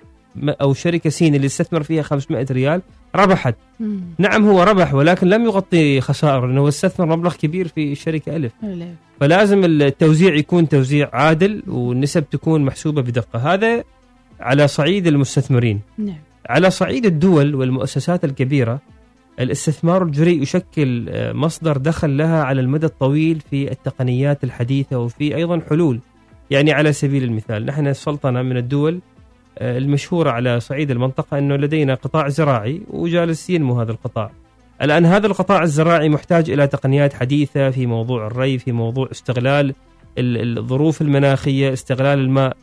أو 0.47 0.73
شركة 0.73 1.09
سين 1.09 1.35
اللي 1.35 1.45
استثمر 1.47 1.83
فيها 1.83 2.01
500 2.01 2.45
ريال 2.51 2.81
ربحت 3.15 3.55
مم. 3.79 4.01
نعم 4.17 4.45
هو 4.45 4.63
ربح 4.63 4.93
ولكن 4.93 5.27
لم 5.27 5.45
يغطي 5.45 6.01
خسائر 6.01 6.45
لأنه 6.45 6.61
هو 6.61 6.67
استثمر 6.67 7.05
مبلغ 7.05 7.35
كبير 7.35 7.67
في 7.67 7.91
الشركة 7.91 8.35
ألف 8.35 8.51
لا. 8.63 8.93
فلازم 9.19 9.65
التوزيع 9.65 10.35
يكون 10.35 10.69
توزيع 10.69 11.09
عادل 11.13 11.63
والنسب 11.67 12.29
تكون 12.29 12.65
محسوبة 12.65 13.01
بدقة 13.01 13.53
هذا 13.53 13.83
على 14.39 14.67
صعيد 14.67 15.07
المستثمرين 15.07 15.81
نعم 15.97 16.17
على 16.49 16.69
صعيد 16.69 17.05
الدول 17.05 17.55
والمؤسسات 17.55 18.25
الكبيرة 18.25 18.79
الاستثمار 19.39 20.03
الجريء 20.03 20.41
يشكل 20.41 21.05
آه، 21.09 21.33
مصدر 21.33 21.77
دخل 21.77 22.17
لها 22.17 22.43
على 22.43 22.61
المدى 22.61 22.85
الطويل 22.85 23.39
في 23.39 23.71
التقنيات 23.71 24.43
الحديثة 24.43 24.99
وفي 24.99 25.35
أيضا 25.35 25.61
حلول. 25.69 25.99
يعني 26.51 26.71
على 26.71 26.93
سبيل 26.93 27.23
المثال 27.23 27.65
نحن 27.65 27.87
السلطنة 27.87 28.41
من 28.41 28.57
الدول 28.57 28.99
آه، 29.57 29.77
المشهورة 29.77 30.31
على 30.31 30.59
صعيد 30.59 30.91
المنطقة 30.91 31.37
أنه 31.37 31.55
لدينا 31.55 31.93
قطاع 31.93 32.29
زراعي 32.29 32.81
وجالس 32.89 33.49
ينمو 33.49 33.81
هذا 33.81 33.91
القطاع. 33.91 34.31
الآن 34.81 35.05
هذا 35.05 35.27
القطاع 35.27 35.63
الزراعي 35.63 36.09
محتاج 36.09 36.49
إلى 36.49 36.67
تقنيات 36.67 37.13
حديثة 37.13 37.69
في 37.69 37.85
موضوع 37.85 38.27
الري 38.27 38.57
في 38.57 38.71
موضوع 38.71 39.07
استغلال 39.11 39.73
الظروف 40.17 41.01
المناخية 41.01 41.73
استغلال 41.73 42.19
الماء. 42.19 42.57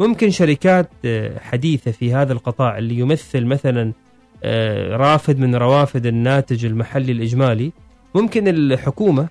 ممكن 0.00 0.30
شركات 0.30 0.90
آه، 1.04 1.38
حديثة 1.38 1.90
في 1.90 2.14
هذا 2.14 2.32
القطاع 2.32 2.78
اللي 2.78 2.98
يمثل 2.98 3.44
مثلا 3.44 3.92
رافد 4.90 5.38
من 5.38 5.54
روافد 5.54 6.06
الناتج 6.06 6.64
المحلي 6.64 7.12
الإجمالي. 7.12 7.72
ممكن 8.14 8.48
الحكومة 8.48 9.28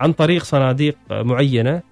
عن 0.00 0.12
طريق 0.12 0.44
صناديق 0.44 0.96
معينة 1.10 1.82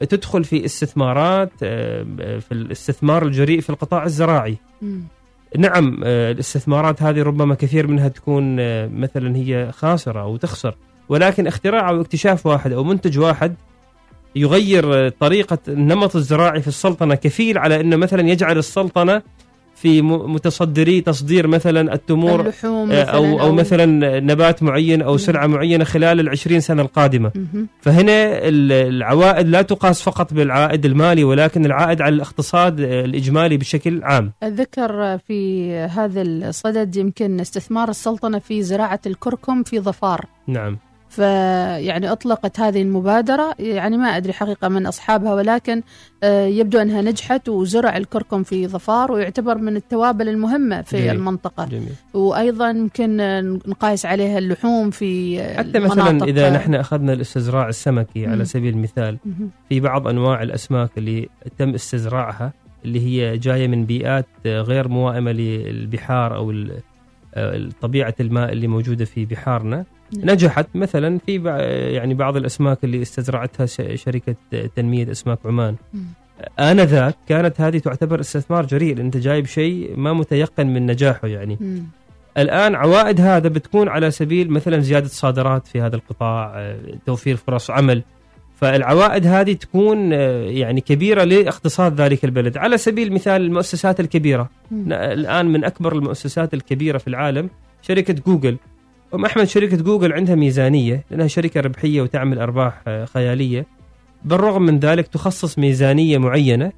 تدخل 0.00 0.44
في 0.44 0.64
استثمارات 0.64 1.50
آه، 1.62 2.02
في 2.38 2.52
الاستثمار 2.52 3.26
الجريء 3.26 3.60
في 3.60 3.70
القطاع 3.70 4.04
الزراعي. 4.04 4.56
نعم 5.58 6.00
الاستثمارات 6.04 7.02
هذه 7.02 7.22
ربما 7.22 7.54
كثير 7.54 7.86
منها 7.86 8.08
تكون 8.08 8.56
مثلا 9.00 9.36
هي 9.36 9.72
خاسرة 9.72 10.20
أو 10.20 10.36
تخسر. 10.36 10.74
ولكن 11.08 11.46
اختراع 11.46 11.88
أو 11.90 12.00
اكتشاف 12.00 12.46
واحد 12.46 12.72
أو 12.72 12.84
منتج 12.84 13.18
واحد 13.18 13.54
يغير 14.36 15.08
طريقة 15.08 15.58
النمط 15.68 16.16
الزراعي 16.16 16.62
في 16.62 16.68
السلطنة 16.68 17.14
كفيل 17.14 17.58
على 17.58 17.80
أنه 17.80 17.96
مثلا 17.96 18.28
يجعل 18.28 18.58
السلطنة 18.58 19.22
في 19.74 20.02
متصدري 20.02 21.00
تصدير 21.00 21.46
مثلا 21.46 21.94
التمور 21.94 22.40
اللحوم 22.40 22.92
آه، 22.92 23.02
مثلاً 23.02 23.10
أو, 23.10 23.24
أو, 23.24 23.40
أو 23.40 23.52
مثلا 23.52 24.20
نبات 24.20 24.62
معين 24.62 25.02
أو 25.02 25.16
سلعة 25.16 25.46
معينة 25.46 25.84
خلال 25.84 26.20
العشرين 26.20 26.60
سنة 26.60 26.82
القادمة. 26.82 27.32
فهنا 27.80 28.38
العوائد 28.48 29.48
لا 29.48 29.62
تقاس 29.62 30.02
فقط 30.02 30.34
بالعائد 30.34 30.84
المالي 30.84 31.24
ولكن 31.24 31.66
العائد 31.66 32.02
على 32.02 32.14
الاقتصاد 32.14 32.80
الإجمالي 32.80 33.56
بشكل 33.56 34.04
عام. 34.04 34.32
ذكر 34.44 35.18
في 35.18 35.72
هذا 35.74 36.22
الصدد 36.22 36.96
يمكن 36.96 37.40
استثمار 37.40 37.88
السلطنة 37.88 38.38
في 38.38 38.62
زراعة 38.62 39.00
الكركم 39.06 39.62
في 39.62 39.80
ظفار. 39.80 40.26
نعم. 40.46 40.78
فيعني 41.14 42.12
أطلقت 42.12 42.60
هذه 42.60 42.82
المبادرة 42.82 43.54
يعني 43.58 43.96
ما 43.96 44.16
أدري 44.16 44.32
حقيقة 44.32 44.68
من 44.68 44.86
أصحابها 44.86 45.34
ولكن 45.34 45.82
آه، 46.22 46.46
يبدو 46.46 46.78
أنها 46.78 47.02
نجحت 47.02 47.48
وزرع 47.48 47.96
الكركم 47.96 48.42
في 48.42 48.66
ظفار 48.68 49.12
ويعتبر 49.12 49.58
من 49.58 49.76
التوابل 49.76 50.28
المهمة 50.28 50.82
في 50.82 50.96
جميل. 50.96 51.10
المنطقة 51.10 51.64
جميل. 51.64 51.92
وأيضا 52.14 52.70
يمكن 52.70 53.16
نقايس 53.66 54.06
عليها 54.06 54.38
اللحوم 54.38 54.90
في 54.90 55.42
حتى 55.56 55.78
مثلا 55.78 56.24
إذا 56.24 56.50
نحن 56.50 56.74
أخذنا 56.74 57.12
الاستزراع 57.12 57.68
السمكي 57.68 58.26
على 58.26 58.44
سبيل 58.44 58.74
المثال 58.74 59.18
في 59.68 59.80
بعض 59.80 60.08
أنواع 60.08 60.42
الأسماك 60.42 60.90
اللي 60.98 61.28
تم 61.58 61.74
استزراعها 61.74 62.52
اللي 62.84 63.00
هي 63.00 63.38
جاية 63.38 63.68
من 63.68 63.84
بيئات 63.84 64.26
غير 64.46 64.88
موائمة 64.88 65.32
للبحار 65.32 66.36
أو 66.36 66.54
آه، 67.34 67.68
طبيعة 67.80 68.14
الماء 68.20 68.52
اللي 68.52 68.66
موجودة 68.66 69.04
في 69.04 69.24
بحارنا. 69.24 69.84
نجحت. 70.16 70.66
مثلا 70.74 71.18
في 71.26 71.42
يعني 71.94 72.14
بعض 72.14 72.36
الأسماك 72.36 72.84
اللي 72.84 73.02
استزرعتها 73.02 73.66
شركة 73.96 74.34
تنمية 74.76 75.10
أسماك 75.10 75.38
عمان. 75.44 75.76
آنذاك 76.58 77.14
كانت 77.28 77.60
هذه 77.60 77.78
تعتبر 77.78 78.20
استثمار 78.20 78.66
جريء 78.66 79.00
انت 79.00 79.16
جايب 79.16 79.46
شيء 79.46 79.96
ما 79.96 80.12
متيقن 80.12 80.66
من 80.66 80.86
نجاحه 80.86 81.28
يعني. 81.28 81.82
الآن 82.38 82.74
عوائد 82.74 83.20
هذا 83.20 83.48
بتكون 83.48 83.88
على 83.88 84.10
سبيل 84.10 84.50
مثلا 84.50 84.80
زيادة 84.80 85.08
صادرات 85.08 85.66
في 85.66 85.80
هذا 85.80 85.96
القطاع 85.96 86.74
توفير 87.06 87.36
فرص 87.36 87.70
عمل. 87.70 88.02
فالعوائد 88.56 89.26
هذه 89.26 89.52
تكون 89.52 90.12
يعني 90.12 90.80
كبيرة 90.80 91.24
لاقتصاد 91.24 92.00
ذلك 92.00 92.24
البلد. 92.24 92.56
على 92.56 92.78
سبيل 92.78 93.08
المثال 93.08 93.42
المؤسسات 93.42 94.00
الكبيرة. 94.00 94.50
الآن 94.92 95.46
من 95.46 95.64
أكبر 95.64 95.92
المؤسسات 95.92 96.54
الكبيرة 96.54 96.98
في 96.98 97.08
العالم 97.08 97.50
شركة 97.82 98.14
جوجل. 98.26 98.56
أم 99.14 99.24
أحمد 99.24 99.44
شركة 99.44 99.76
جوجل 99.76 100.12
عندها 100.12 100.34
ميزانية 100.34 101.04
لأنها 101.10 101.26
شركة 101.26 101.60
ربحية 101.60 102.02
وتعمل 102.02 102.38
أرباح 102.38 102.82
آه، 102.88 103.04
خيالية. 103.04 103.66
بالرغم 104.24 104.62
من 104.62 104.78
ذلك 104.78 105.06
تخصص 105.06 105.58
ميزانية 105.58 106.18
معينة 106.18 106.72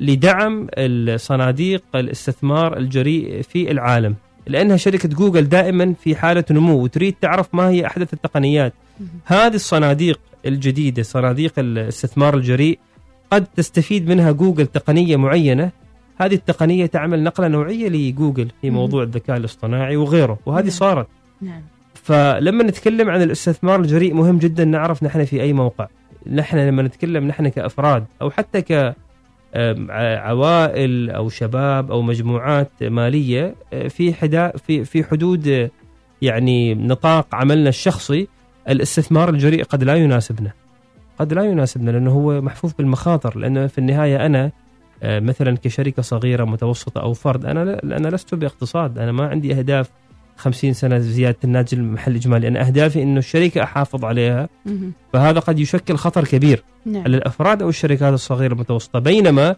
لدعم 0.00 0.66
الصناديق 0.78 1.82
الاستثمار 1.94 2.76
الجريء 2.76 3.42
في 3.42 3.70
العالم. 3.70 4.14
لأنها 4.46 4.76
شركة 4.76 5.08
جوجل 5.08 5.48
دائما 5.48 5.94
في 6.00 6.16
حالة 6.16 6.44
نمو 6.50 6.82
وتريد 6.82 7.14
تعرف 7.20 7.54
ما 7.54 7.68
هي 7.68 7.86
أحدث 7.86 8.14
التقنيات. 8.14 8.72
هذه 9.24 9.54
الصناديق 9.54 10.20
الجديدة 10.46 11.02
صناديق 11.02 11.52
الاستثمار 11.58 12.36
الجريء 12.36 12.78
قد 13.30 13.46
تستفيد 13.56 14.08
منها 14.08 14.32
جوجل 14.32 14.66
تقنية 14.66 15.16
معينة. 15.16 15.70
هذه 16.16 16.34
التقنية 16.34 16.86
تعمل 16.86 17.22
نقلة 17.22 17.48
نوعية 17.48 17.88
لجوجل 17.88 18.48
في 18.60 18.70
موضوع 18.70 19.02
الذكاء 19.02 19.36
الاصطناعي 19.36 19.96
وغيره 19.96 20.38
وهذه 20.46 20.68
صارت. 20.68 21.06
نعم. 21.44 21.62
فلما 21.94 22.64
نتكلم 22.64 23.10
عن 23.10 23.22
الاستثمار 23.22 23.80
الجريء 23.80 24.14
مهم 24.14 24.38
جدا 24.38 24.64
نعرف 24.64 25.02
نحن 25.02 25.24
في 25.24 25.42
أي 25.42 25.52
موقع. 25.52 25.86
نحن 26.26 26.58
لما 26.58 26.82
نتكلم 26.82 27.26
نحن 27.28 27.48
كأفراد 27.48 28.04
أو 28.22 28.30
حتى 28.30 28.62
ك 28.62 28.94
عوائل 30.18 31.10
أو 31.10 31.28
شباب 31.28 31.90
أو 31.90 32.02
مجموعات 32.02 32.70
مالية 32.82 33.54
آه، 33.72 33.88
في 33.88 34.14
حدا 34.14 34.52
في 34.56 34.84
في 34.84 35.04
حدود 35.04 35.70
يعني 36.22 36.74
نطاق 36.74 37.34
عملنا 37.34 37.68
الشخصي 37.68 38.28
الاستثمار 38.68 39.28
الجريء 39.28 39.64
قد 39.64 39.84
لا 39.84 39.94
يناسبنا. 39.94 40.52
قد 41.18 41.32
لا 41.32 41.42
يناسبنا 41.44 41.90
لأنه 41.90 42.10
هو 42.10 42.40
محفوف 42.40 42.78
بالمخاطر. 42.78 43.38
لأنه 43.38 43.66
في 43.66 43.78
النهاية 43.78 44.26
أنا 44.26 44.50
آه، 45.02 45.20
مثلا 45.20 45.56
كشركة 45.56 46.02
صغيرة 46.02 46.44
متوسطة 46.44 47.00
أو 47.00 47.12
فرد 47.12 47.44
أنا 47.44 47.80
أنا 47.84 48.08
لست 48.08 48.34
بإقتصاد. 48.34 48.98
أنا 48.98 49.12
ما 49.12 49.26
عندي 49.26 49.54
أهداف 49.54 49.90
50 50.36 50.72
سنة 50.72 50.98
زيادة 50.98 51.38
الناتج 51.44 51.78
المحلي 51.78 52.12
الإجمالي. 52.12 52.48
أنا 52.48 52.66
أهدافي 52.66 53.02
إنه 53.02 53.18
الشركة 53.18 53.62
أحافظ 53.62 54.04
عليها. 54.04 54.48
فهذا 55.12 55.38
قد 55.38 55.58
يشكل 55.58 55.96
خطر 55.96 56.24
كبير 56.24 56.62
نعم. 56.86 57.02
على 57.02 57.16
الأفراد 57.16 57.62
أو 57.62 57.68
الشركات 57.68 58.14
الصغيرة 58.14 58.52
المتوسطة. 58.52 58.98
بينما 58.98 59.56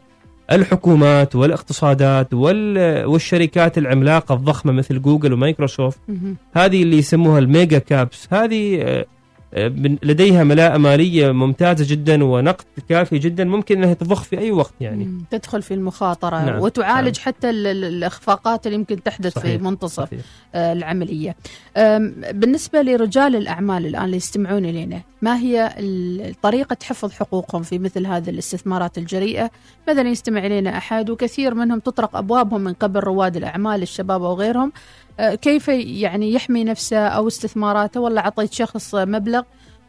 الحكومات 0.53 1.37
والإقتصادات 1.37 2.35
والشركات 2.35 3.79
العملاقة 3.79 4.35
الضخمة 4.35 4.73
مثل 4.73 5.03
جوجل 5.03 5.33
ومايكروسوفت 5.33 5.99
هذه 6.53 6.83
اللي 6.83 6.99
يسموها 6.99 7.39
ال 7.39 7.47
mega 7.47 7.79
caps. 7.79 8.29
هذه 8.33 9.05
لديها 10.03 10.45
ملاءة 10.45 10.79
مالية 10.79 11.33
ممتازة 11.33 11.87
جدا 11.89 12.25
ونقد 12.25 12.65
كافي 12.89 13.19
جدا 13.19 13.45
ممكن 13.45 13.83
أنها 13.83 13.95
تضخ 13.95 14.23
في 14.23 14.39
أي 14.39 14.51
وقت 14.51 14.75
يعني 14.81 15.21
تدخل 15.31 15.63
في 15.63 15.75
المخاطرة 15.75 16.45
نعم. 16.45 16.61
وتعالج 16.61 17.17
نعم. 17.19 17.25
حتى 17.25 17.51
الإخفاقات 17.51 18.67
اللي 18.67 18.79
يمكن 18.79 19.03
تحدث 19.03 19.35
صحيح. 19.35 19.57
في 19.57 19.59
منتصف 19.59 20.05
صحيح. 20.05 20.21
آه، 20.55 20.73
العملية 20.73 21.37
بالنسبة 22.31 22.83
لرجال 22.83 23.37
الأعمال 23.37 23.87
الآن 23.87 24.05
اللي 24.05 24.17
يستمعون 24.17 24.65
إلينا 24.65 25.03
ما 25.23 25.39
هي 25.39 25.75
طريقة 26.43 26.77
حفظ 26.83 27.13
حقوقهم 27.13 27.63
في 27.63 27.79
مثل 27.79 28.07
هذه 28.07 28.31
الاستثمارات 28.31 28.99
الجريئة 28.99 29.51
مثلا 29.89 30.09
يستمع 30.09 30.47
إلينا 30.47 30.77
أحد 30.77 31.11
وكثير 31.11 31.55
منهم 31.55 31.79
تطرق 31.79 32.17
أبوابهم 32.17 32.61
من 32.61 32.73
قبل 32.73 33.01
رواد 33.01 33.37
الأعمال 33.37 33.83
الشباب 33.83 34.23
أو 34.23 34.35
غيرهم 34.35 34.67
آه، 34.67 35.06
كيف 35.19 35.69
يعني 35.69 36.33
يحمي 36.33 36.65
نفسه 36.65 36.99
أو 36.99 37.29
استثماراته؟ 37.29 38.01
والله 38.01 38.21
أعطيت 38.21 38.53
شخص 38.53 38.95
مبلغ 38.95 39.43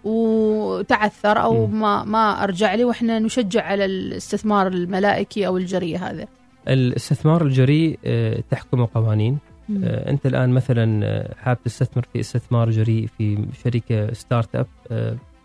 وتعثر 0.04 1.42
أو 1.42 1.68
ما 1.68 2.04
ما 2.04 2.44
أرجع 2.44 2.76
لي 2.76 2.84
وإحنا 2.84 3.20
نشجع 3.20 3.64
على 3.64 3.86
الاستثمار 3.86 4.68
الملائكي 4.68 5.48
أو 5.48 5.58
الجريء 5.58 5.98
هذا. 5.98 6.28
الاستثمار 6.68 7.42
الجريء 7.42 8.00
آه، 8.06 8.44
تحكمه 8.52 8.88
قوانين. 8.96 9.38
آه، 9.84 10.10
أنت 10.10 10.26
الآن 10.26 10.50
مثلا 10.50 11.28
حاب 11.38 11.58
تستثمر 11.66 12.06
في 12.14 12.20
استثمار 12.20 12.70
جريء 12.70 13.08
في 13.18 13.46
شركة 13.64 14.14
startup 14.14 14.68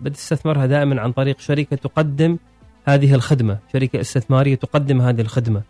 بتستثمرها 0.00 0.66
دائما 0.66 1.00
عن 1.00 1.12
طريق 1.12 1.38
شركة 1.38 1.76
تقدم 1.76 2.38
هذه 2.84 3.14
الخدمة، 3.14 3.58
شركة 3.72 4.00
استثمارية 4.00 4.54
تقدم 4.54 5.00
هذه 5.00 5.20
الخدمة. 5.20 5.62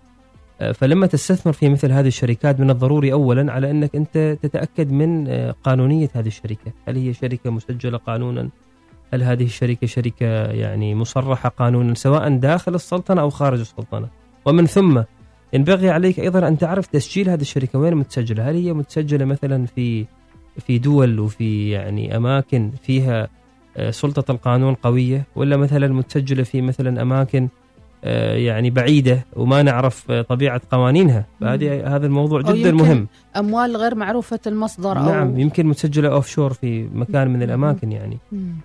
فلما 0.70 1.06
تستثمر 1.06 1.52
في 1.52 1.68
مثل 1.68 1.92
هذه 1.92 2.06
الشركات 2.06 2.60
من 2.60 2.70
الضروري 2.70 3.12
اولا 3.12 3.52
على 3.52 3.70
أنك 3.70 3.96
أنت 3.96 4.38
تتأكد 4.42 4.92
من 4.92 5.28
آه، 5.28 5.54
قانونية 5.64 6.10
هذه 6.14 6.26
الشركة، 6.26 6.72
هل 6.88 6.96
هي 6.96 7.14
شركة 7.14 7.50
مسجلة 7.50 7.98
قانونا؟ 7.98 8.48
هل 9.14 9.22
هذه 9.22 9.44
الشركة 9.44 9.86
شركة 9.86 10.26
يعني 10.44 10.94
مصرحة 10.94 11.48
قانونا 11.48 11.94
سواء 11.94 12.36
داخل 12.36 12.74
السلطنة 12.74 13.20
أو 13.20 13.30
خارج 13.30 13.60
السلطنة؟ 13.60 14.08
ومن 14.44 14.66
ثم 14.66 15.02
ينبغي 15.52 15.90
عليك 15.90 16.20
أيضا 16.20 16.48
أن 16.48 16.58
تعرف 16.58 16.86
تسجيل 16.86 17.28
هذه 17.30 17.40
الشركة 17.40 17.78
وين 17.78 17.94
متسجلة؟ 17.94 18.50
هل 18.50 18.54
هي 18.54 18.72
متسجلة 18.72 19.24
مثلا 19.24 19.66
في 19.66 20.06
في 20.58 20.78
دول 20.78 21.20
وفي 21.20 21.70
يعني 21.70 22.16
أماكن 22.16 22.70
فيها 22.82 23.28
آه، 23.76 23.90
سلطة 23.90 24.32
القانون 24.32 24.74
قوية 24.74 25.26
ولا 25.36 25.56
مثلا 25.56 25.88
متسجلة 25.88 26.42
في 26.42 26.62
مثلا 26.62 27.02
أماكن 27.02 27.42
آه، 27.44 27.61
يعني 28.02 28.70
بعيدة 28.70 29.24
وما 29.36 29.62
نعرف 29.62 30.10
آه، 30.10 30.22
طبيعة 30.22 30.60
قوانينها. 30.70 31.26
فهذه 31.40 31.96
هذا 31.96 32.06
الموضوع 32.06 32.40
جدا 32.40 32.72
مهم. 32.72 33.08
أموال 33.36 33.76
غير 33.76 33.94
معروفة 33.94 34.40
المصدر 34.46 34.98
أو 34.98 35.04
نعم 35.04 35.38
يمكن 35.38 35.66
متسجلة 35.66 36.08
offshore 36.08 36.52
في 36.52 36.88
مكان 36.94 37.30
من 37.30 37.42
الأماكن 37.42 37.92
يعني. 37.92 38.18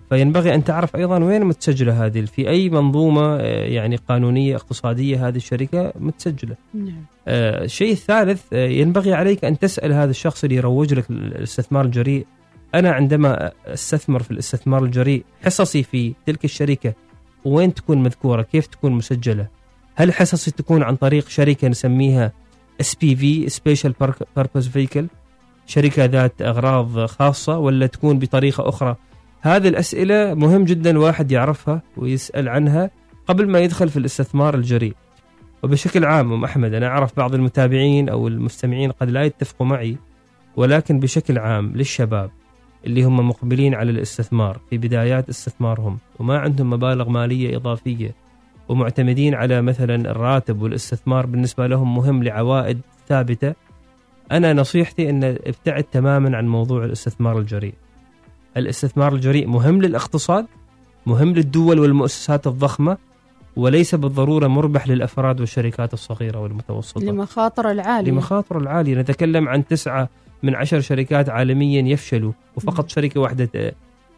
فينبغي 0.10 0.56
أن 0.56 0.63
تعرف 0.63 0.95
أيضا 0.95 1.23
وين 1.23 1.45
متسجلة 1.45 2.06
هذه 2.06 2.26
في 2.26 2.50
أي 2.50 2.69
منظومة 2.69 3.36
آه، 3.36 3.65
يعني 3.65 3.95
قانونية 3.95 4.56
اقتصادية 4.56 5.28
هذه 5.28 5.36
الشركة 5.38 5.93
متسجلة. 6.00 6.56
نعم. 6.73 7.06
آه، 7.28 7.63
الشيء 7.63 7.91
الثالث 7.91 8.43
آه، 8.54 8.67
ينبغي 8.67 9.13
عليك 9.13 9.45
أن 9.45 9.60
تسأل 9.60 9.93
هذا 9.93 10.12
الشخص 10.12 10.43
اللي 10.43 10.56
يروج 10.56 10.93
لك 10.93 11.10
الاستثمار 11.10 11.86
الجريء. 11.86 12.26
أنا 12.76 12.91
عندما 12.91 13.52
أستثمر 13.65 14.23
في 14.23 14.32
الاستثمار 14.32 14.84
الجريء 14.84 15.23
حصصي 15.45 15.84
في 15.84 16.13
تلك 16.26 16.45
الشركة 16.45 16.93
وين 17.54 17.74
تكون 17.74 18.04
مذكورة؟ 18.04 18.42
كيف 18.42 18.68
تكون 18.68 18.92
مسجلة؟ 18.92 19.48
هل 19.96 20.14
حصصي 20.14 20.52
تكون 20.52 20.84
عن 20.84 20.96
طريق 20.96 21.30
شركة 21.30 21.68
نسميها 21.68 22.32
SPV 22.82 23.50
special 23.50 23.93
purpose 24.36 24.67
vehicle 24.67 25.08
شركة 25.68 26.06
ذات 26.06 26.42
أغراض 26.42 27.06
خاصة 27.06 27.58
ولا 27.58 27.88
تكون 27.88 28.20
بطريقة 28.20 28.70
أخرى؟ 28.70 28.96
هذه 29.42 29.68
الأسئلة 29.68 30.34
مهم 30.34 30.66
جدا 30.66 30.90
الواحد 30.90 31.32
يعرفها 31.32 31.82
ويسأل 31.98 32.50
عنها 32.50 32.92
قبل 33.28 33.50
ما 33.50 33.60
يدخل 33.60 33.90
في 33.90 33.98
الاستثمار 33.98 34.56
الجريء. 34.56 34.96
وبشكل 35.64 36.06
عام 36.06 36.34
أم 36.34 36.44
أحمد 36.44 36.74
أنا 36.74 36.88
أعرف 36.88 37.18
بعض 37.18 37.34
المتابعين 37.34 38.10
أو 38.10 38.28
المستمعين 38.28 38.92
قد 38.92 39.10
لا 39.10 39.24
يتفقوا 39.24 39.68
معي 39.68 39.98
ولكن 40.56 41.00
بشكل 41.00 41.38
عام 41.40 41.72
للشباب 41.76 42.32
اللي 42.88 43.04
هم 43.04 43.28
مقبلين 43.28 43.76
على 43.76 43.91
الاستثمار. 43.91 44.60
في 44.69 44.78
بدايات 44.78 45.30
استثمارهم. 45.30 45.97
وما 46.19 46.38
عندهم 46.38 46.69
مبالغ 46.69 47.10
مالية 47.10 47.58
إضافية. 47.58 48.12
ومعتمدين 48.69 49.36
على 49.36 49.62
مثلا 49.62 49.95
الراتب 50.12 50.62
والاستثمار 50.62 51.26
بالنسبة 51.26 51.67
لهم 51.67 51.95
مهم 51.95 52.23
لعوائد 52.23 52.82
ثابتة. 53.08 53.54
أنا 54.32 54.54
نصيحتي 54.54 55.10
إن 55.10 55.23
ابتعد 55.23 55.84
تماما 55.84 56.38
عن 56.38 56.47
موضوع 56.47 56.86
الاستثمار 56.86 57.39
الجريء. 57.39 57.73
الاستثمار 58.58 59.13
الجريء 59.13 59.47
مهم 59.47 59.82
للاقتصاد 59.82 60.45
مهم 61.06 61.34
للدول 61.34 61.80
والمؤسسات 61.80 62.47
الضخمة 62.47 62.97
وليس 63.56 63.95
بالضرورة 63.95 64.47
مربح 64.47 64.88
للأفراد 64.88 65.39
والشركات 65.39 65.93
الصغيرة 65.93 66.39
والمتوسطة. 66.39 67.02
لمخاطر 67.02 67.71
العالية. 67.71 68.12
لمخاطر 68.12 68.58
العالية. 68.58 68.95
نتكلم 68.95 69.47
عن 69.50 69.67
تسعة 69.67 70.10
من 70.43 70.56
عشر 70.56 70.80
شركات 70.82 71.30
عالميا 71.30 71.82
يفشلوا 71.82 72.32
وفقط. 72.56 72.89
شركة 72.89 73.19
واحدة 73.21 73.45
ت- 73.45 73.73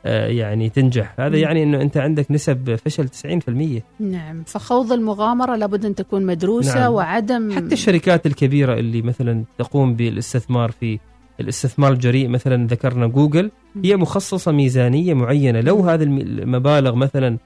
آه، 0.05 0.27
يعني 0.27 0.69
تنجح. 0.69 1.13
هذا. 1.19 1.37
يعني 1.37 1.63
إنه 1.63 1.81
أنت 1.81 1.97
عندك 1.97 2.31
نسب 2.31 2.75
فشل 2.75 3.07
90% 3.09 3.81
نعم 3.99 4.43
فخوض 4.43 4.91
المغامرة 4.91 5.55
لابد 5.55 5.85
أن 5.85 5.95
تكون 5.95 6.25
مدروسة 6.25 6.79
نعم. 6.79 6.93
وعدم 6.93 7.51
حتى 7.55 7.73
الشركات 7.73 8.25
الكبيرة 8.25 8.73
اللي 8.73 9.01
مثلا 9.01 9.43
تقوم 9.57 9.93
بالاستثمار 9.95 10.71
في 10.71 10.99
الاستثمار 11.39 11.91
الجريء 11.91 12.27
مثلا 12.27 12.67
ذكرنا 12.67 13.07
جوجل 13.07 13.51
هي 13.85 13.95
مخصصة 13.97 14.51
ميزانية 14.51 15.13
معينة. 15.13 15.59
لو 15.61 15.79
هذه 15.81 16.03
الم- 16.03 16.17
المبالغ 16.17 16.95
مثلا 16.95 17.37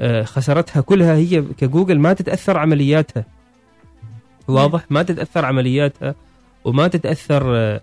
آه، 0.00 0.22
خسرتها 0.22 0.80
كلها 0.80 1.14
هي 1.14 1.42
كجوجل 1.42 1.98
ما 1.98 2.12
تتأثر 2.12 2.58
عملياتها. 2.58 3.24
واضح؟ 4.48 4.84
ما 4.90 5.02
تتأثر 5.02 5.44
عملياتها 5.44 6.14
وما 6.64 6.88
تتأثر 6.88 7.56
آه، 7.56 7.80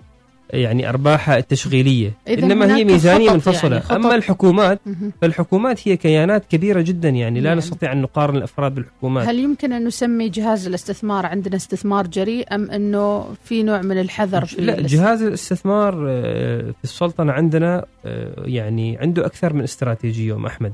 يعني 0.49 0.89
أرباحها 0.89 1.37
التشغيلية 1.37 2.13
إنما 2.29 2.75
هي 2.75 2.83
ميزانية 2.83 3.31
منفصلة 3.33 3.71
يعني، 3.71 3.83
خطط. 3.83 3.91
أما 3.91 4.15
الحكومات. 4.15 4.79
فالحكومات 5.21 5.87
هي 5.87 5.97
كيانات 5.97 6.45
كبيرة 6.45 6.81
جدا 6.81 7.09
يعني 7.09 7.39
لا 7.39 7.49
نعم. 7.49 7.57
نستطيع 7.57 7.91
أن 7.91 8.01
نقارن 8.01 8.35
الأفراد 8.35 8.75
بالحكومات 8.75 9.27
هل 9.27 9.39
يمكن 9.39 9.73
أن 9.73 9.85
نسمي 9.85 10.29
جهاز 10.29 10.67
الاستثمار 10.67 11.25
عندنا 11.25 11.55
استثمار 11.55 12.07
جريء 12.07 12.55
أم 12.55 12.71
أنه 12.71 13.25
في 13.43 13.63
نوع 13.63 13.81
من 13.81 13.99
الحذر 13.99 14.45
في 14.45 14.61
لا 14.61 14.81
جهاز 14.81 15.21
الاستثمار 15.21 16.05
آه، 16.09 16.61
في 16.61 16.83
السلطنة 16.83 17.31
عندنا 17.31 17.85
آه، 18.05 18.43
يعني 18.45 18.97
عنده 18.97 19.25
أكثر 19.25 19.53
من 19.53 19.63
استراتيجية 19.63 20.35
أم 20.35 20.45
أحمد 20.45 20.73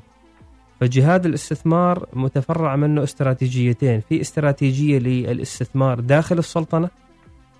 فجهاز 0.80 1.26
الاستثمار 1.26 2.08
متفرع 2.14 2.76
منه 2.76 3.04
استراتيجيتين 3.04 4.02
في 4.10 4.22
استراتيجية 4.22 5.00
للاستثمار 5.00 6.00
داخل 6.00 6.38
السلطنة 6.38 6.90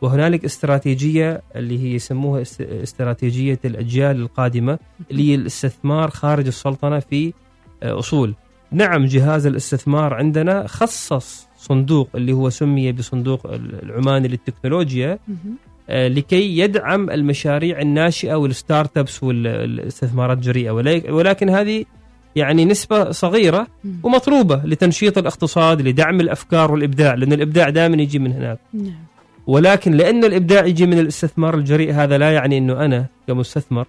وهنالك 0.02 0.46
استراتيجية 0.46 1.42
اللي 1.56 1.80
هي 1.84 1.94
يسموها 1.96 2.42
است- 2.42 2.62
استراتيجية 2.62 3.60
الأجيال 3.66 4.22
القادمة 4.22 4.80
اللي 5.12 5.30
هي 5.32 5.36
الاستثمار 5.36 6.10
خارج 6.10 6.48
السلطنة 6.48 7.00
في 7.00 7.34
آه، 7.84 8.00
أصول 8.00 8.34
نعم 8.72 9.06
جهاز 9.06 9.46
الاستثمار 9.46 10.14
عندنا 10.14 10.68
خصص 10.68 11.48
صندوق 11.58 12.10
اللي 12.16 12.34
هو 12.34 12.50
سمي 12.50 12.92
بصندوق 12.92 13.42
العماني 13.84 14.28
للتكنولوجيا. 14.28 15.20
آه، 15.90 16.08
لكي 16.08 16.58
يدعم 16.58 17.10
المشاريع 17.10 17.80
الناشئة 17.82 18.36
وال 18.36 18.98
startups 18.98 19.24
والاستثمارات 19.24 20.38
الجريئه 20.38 20.72
ولك- 20.72 21.06
ولكن 21.10 21.50
هذه 21.50 21.86
يعني 22.36 22.66
نسبة 22.66 23.12
صغيرة 23.12 23.68
مم. 23.84 23.96
ومطلوبة 24.04 24.62
لتنشيط 24.66 25.18
الاقتصاد 25.18 25.82
لدعم 25.82 26.20
الأفكار 26.22 26.72
والإبداع 26.72 27.14
لأن 27.14 27.34
الإبداع 27.34 27.70
دائما 27.70 28.02
يجي 28.02 28.20
من 28.20 28.32
هناك 28.32 28.60
نعم 28.74 28.94
ولكن 29.48 29.92
لأن 29.92 30.24
الإبداع 30.24 30.66
يجي 30.66 30.86
من 30.86 31.00
الاستثمار 31.00 31.56
الجريء 31.56 31.94
هذا 31.94 32.18
لا 32.18 32.32
يعني 32.32 32.58
أنه 32.58 32.86
أنا 32.86 33.06
كمستثمر 33.28 33.88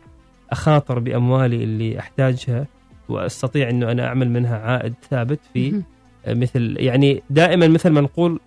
أخاطر 0.51 0.99
بأموالي 0.99 1.64
اللي 1.64 1.99
أحتاجها 1.99 2.66
وأستطيع 3.09 3.71
أنه 3.71 3.92
أنا 3.92 4.07
أعمل 4.07 4.31
منها 4.31 4.59
عائد 4.59 4.95
ثابت 5.11 5.40
في. 5.53 5.83
مثل 6.29 6.77
يعني 6.79 7.23
دائما 7.31 7.69
مثل 7.69 7.90
ما 7.90 8.01
نقول 8.01 8.40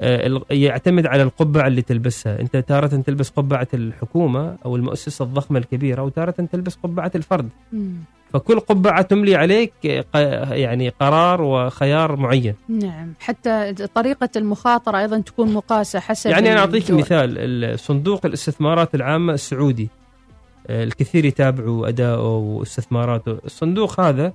آه، 0.00 0.40
يعتمد 0.50 1.06
على 1.06 1.22
القبعة 1.22 1.66
اللي 1.66 1.82
تلبسها 1.82 2.40
أنت 2.40 2.56
تارة 2.56 2.86
تلبس 2.86 3.30
قبعة 3.30 3.68
الحكومة 3.74 4.56
أو 4.64 4.76
المؤسسة 4.76 5.24
الضخمة 5.24 5.58
الكبيرة 5.58 6.02
وتارة 6.02 6.30
تلبس 6.52 6.74
قبعة 6.74 7.12
الفرد. 7.14 7.48
فكل 8.32 8.60
قبعة 8.60 9.02
تملي 9.02 9.34
عليك 9.34 9.72
يعني 10.50 10.88
قرار 10.88 11.42
وخيار 11.42 12.16
معين. 12.16 12.54
نعم. 12.68 13.12
حتى 13.20 13.74
طريقة 13.94 14.28
المخاطرة 14.36 14.98
أيضا 14.98 15.20
تكون 15.20 15.52
مقاسة 15.52 16.00
حسب 16.00 16.30
يعني 16.30 16.52
أنا 16.52 16.60
أعطيك 16.60 16.82
الدول. 16.82 16.98
مثال 16.98 17.78
صندوق 17.78 18.26
الاستثمارات 18.26 18.94
العامة 18.94 19.32
السعودي. 19.32 19.88
آه، 20.66 20.84
الكثير 20.84 21.24
يتابعوا 21.24 21.88
أداؤه 21.88 22.36
واستثماراته. 22.36 23.38
الصندوق 23.44 24.00
هذا 24.00 24.32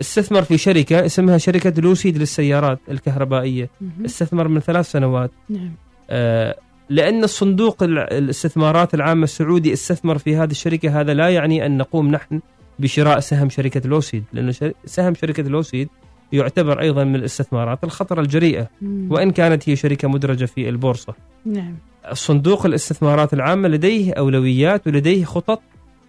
استثمر 0.00 0.42
في 0.42 0.58
شركة 0.58 1.06
اسمها 1.06 1.38
شركة 1.38 1.80
لوسيد 1.80 2.18
للسيارات 2.18 2.78
الكهربائية. 2.90 3.70
مهم. 3.80 4.04
استثمر 4.04 4.48
من 4.48 4.60
ثلاث 4.60 4.90
سنوات. 4.90 5.30
نعم. 5.48 5.74
آه، 6.10 6.56
لأن 6.90 7.24
الصندوق 7.24 7.82
الاستثمارات 7.82 8.94
العامة 8.94 9.24
السعودي 9.24 9.72
استثمر 9.72 10.18
في 10.18 10.36
هذه 10.36 10.50
الشركة 10.50 11.00
هذا 11.00 11.14
لا 11.14 11.28
يعني 11.28 11.66
أن 11.66 11.76
نقوم 11.76 12.10
نحن 12.10 12.40
بشراء 12.82 13.20
سهم 13.20 13.48
شركة 13.50 13.88
لوسيد 13.88 14.24
لأن 14.32 14.52
شر- 14.52 14.72
سهم 14.86 15.14
شركة 15.14 15.42
لوسيد 15.42 15.88
يعتبر 16.32 16.80
أيضا 16.80 17.04
من 17.04 17.16
الاستثمارات 17.16 17.84
الخطره 17.84 18.20
الجريئة 18.20 18.68
مم. 18.82 19.08
وإن 19.12 19.30
كانت 19.30 19.68
هي 19.68 19.76
شركة 19.76 20.08
مدرجة 20.08 20.44
في 20.44 20.68
البورصة. 20.68 21.14
نعم. 21.46 21.74
صندوق 22.12 22.66
الاستثمارات 22.66 23.32
العامة 23.34 23.68
لديه 23.68 24.12
أولويات 24.12 24.86
ولديه 24.86 25.24
خطط 25.24 25.60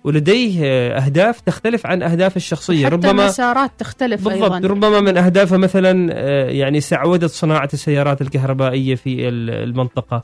ولديه 0.04 0.60
آه، 0.64 1.00
أهداف 1.06 1.42
تختلف 1.42 1.86
عن 1.88 2.04
أهداف 2.04 2.38
الشخصية. 2.38 2.86
حتى 2.86 2.96
ربما 2.96 3.12
المسارات 3.24 3.72
تختلف 3.78 4.24
بالضبط. 4.28 4.52
أيضا 4.52 4.68
ربما 4.68 5.00
من 5.00 5.18
أهدافه 5.18 5.58
مثلا 5.58 6.10
آه، 6.14 6.50
يعني 6.50 6.82
سعودة 6.82 7.28
صناعة 7.28 7.70
السيارات 7.74 8.22
الكهربائية 8.22 8.96
في 8.96 9.28
ال- 9.30 9.50
المنطقة. 9.50 10.24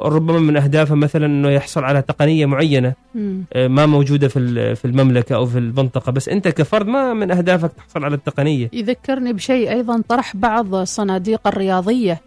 ربما 0.00 0.38
من 0.38 0.56
أهدافه 0.56 0.94
مثلا 0.94 1.26
أنه 1.26 1.50
يحصل 1.50 1.84
على 1.84 2.02
تقنية 2.02 2.46
معينة 2.46 2.92
مم. 3.14 3.44
آه، 3.52 3.68
ما 3.68 3.86
موجودة 3.86 4.28
في 4.28 4.74
في 4.74 4.84
المملكة 4.84 5.34
أو 5.34 5.46
في 5.46 5.58
المنطقة. 5.58 6.12
بس 6.12 6.28
أنت 6.28 6.48
كفرد 6.48 6.86
ما 6.86 7.14
من 7.14 7.30
أهدافك 7.30 7.72
تحصل 7.72 8.04
على 8.04 8.14
التقنية. 8.14 8.70
يذكرني 8.72 9.32
بشيء 9.32 9.70
أيضا 9.70 10.02
طرح 10.08 10.36
بعض 10.36 10.74
الصناديق 10.74 11.46
الرياضية. 11.46 12.20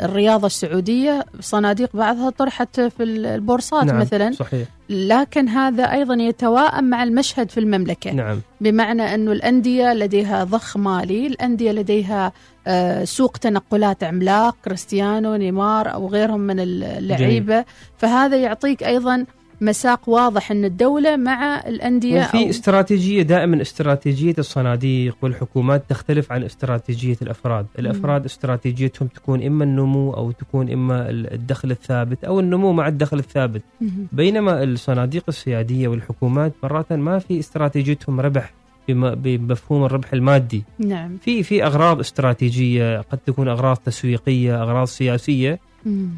الرياضة 0.00 0.46
السعودية 0.46 1.24
صناديق 1.40 1.96
بعضها 1.96 2.30
طرحت 2.30 2.80
في 2.80 3.02
البورصات 3.02 3.84
نعم 3.84 4.00
مثلا. 4.00 4.32
صحيح. 4.32 4.68
لكن 4.90 5.48
هذا 5.48 5.92
أيضا 5.92 6.14
يتواءم 6.14 6.84
مع 6.84 7.02
المشهد 7.02 7.50
في 7.50 7.60
المملكة. 7.60 8.12
نعم. 8.12 8.40
بمعنى 8.60 9.14
أنه 9.14 9.32
الأندية 9.32 9.94
لديها 9.94 10.44
ضخ 10.44 10.76
مالي 10.76 11.26
الأندية 11.26 11.72
لديها 11.72 12.32
آه، 12.66 13.04
سوق 13.04 13.36
تنقلات 13.36 14.04
عملاق 14.04 14.56
كريستيانو 14.64 15.36
نيمار 15.36 15.92
أو 15.94 16.08
غيرهم 16.08 16.40
من 16.40 16.60
اللعيبة. 16.60 17.64
فهذا 17.98 18.36
يعطيك 18.36 18.82
أيضا 18.82 19.24
مساق 19.60 20.08
واضح 20.08 20.50
أن 20.50 20.64
الدولة 20.64 21.16
مع 21.16 21.62
الأندية 21.66 22.20
وفي 22.20 22.44
أو 22.44 22.50
استراتيجية 22.50 23.22
دائما 23.22 23.62
استراتيجية 23.62 24.34
الصناديق 24.38 25.16
والحكومات 25.22 25.82
تختلف 25.88 26.32
عن 26.32 26.42
استراتيجية 26.42 27.16
الأفراد 27.22 27.66
الأفراد 27.78 28.24
استراتيجيتهم 28.24 29.08
تكون 29.08 29.42
إما 29.42 29.64
النمو 29.64 30.12
أو 30.14 30.30
تكون 30.30 30.70
إما 30.72 31.10
الدخل 31.10 31.70
الثابت 31.70 32.24
أو 32.24 32.40
النمو 32.40 32.72
مع 32.72 32.88
الدخل 32.88 33.18
الثابت 33.18 33.62
مهم. 33.80 34.06
بينما 34.12 34.62
الصناديق 34.62 35.24
السيادية 35.28 35.88
والحكومات 35.88 36.52
مرات 36.62 36.92
ما 36.92 37.18
في 37.18 37.38
استراتيجيتهم 37.38 38.20
ربح 38.20 38.52
بم- 38.88 39.14
بمفهوم 39.14 39.84
الربح 39.84 40.12
المادي 40.12 40.62
نعم 40.78 41.16
في 41.16 41.42
في 41.42 41.64
أغراض 41.66 41.98
استراتيجية 42.00 43.00
قد 43.00 43.18
تكون 43.26 43.48
أغراض 43.48 43.76
تسويقية 43.76 44.62
أغراض 44.62 44.86
سياسية 44.86 45.50
مم. 45.50 45.58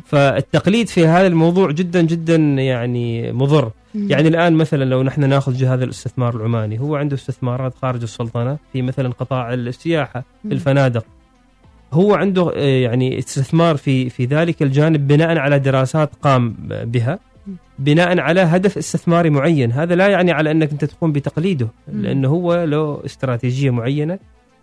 فالتقليد 0.04 0.88
في 0.88 1.06
هذا 1.06 1.26
الموضوع 1.26 1.70
جدا 1.70 2.02
جدا 2.02 2.36
يعني 2.36 3.32
مضر. 3.32 3.70
يعني 3.94 4.28
الآن 4.28 4.52
مثلا 4.52 4.84
لو 4.84 5.02
نحن 5.02 5.28
ناخذ 5.28 5.56
جهاز 5.56 5.82
الاستثمار 5.82 6.36
العماني 6.36 6.80
هو 6.80 6.96
عنده 6.96 7.16
استثمارات 7.16 7.74
خارج 7.82 8.02
السلطنة 8.02 8.58
في 8.72 8.82
مثلا 8.82 9.08
قطاع 9.08 9.54
السياحة. 9.54 10.24
الفنادق 10.44 11.04
هو 11.92 12.14
عنده 12.14 12.52
آه، 12.56 12.60
يعني 12.60 13.18
استثمار 13.18 13.76
في 13.76 14.10
في 14.10 14.24
ذلك 14.24 14.62
الجانب 14.62 15.06
بناء 15.06 15.38
على 15.38 15.58
دراسات 15.58 16.10
قام 16.22 16.56
بها. 16.68 17.18
بناء 17.78 18.18
على 18.20 18.40
هدف 18.40 18.78
استثماري 18.78 19.30
معين 19.30 19.72
هذا 19.72 19.94
لا 19.94 20.08
يعني 20.08 20.32
على 20.32 20.50
أنك 20.50 20.72
أنت 20.72 20.84
تقوم 20.84 21.12
بتقليده. 21.12 21.68
لأنه 21.92 22.28
هو 22.28 22.64
له 22.64 23.02
استراتيجية 23.04 23.70
معينة 23.70 24.18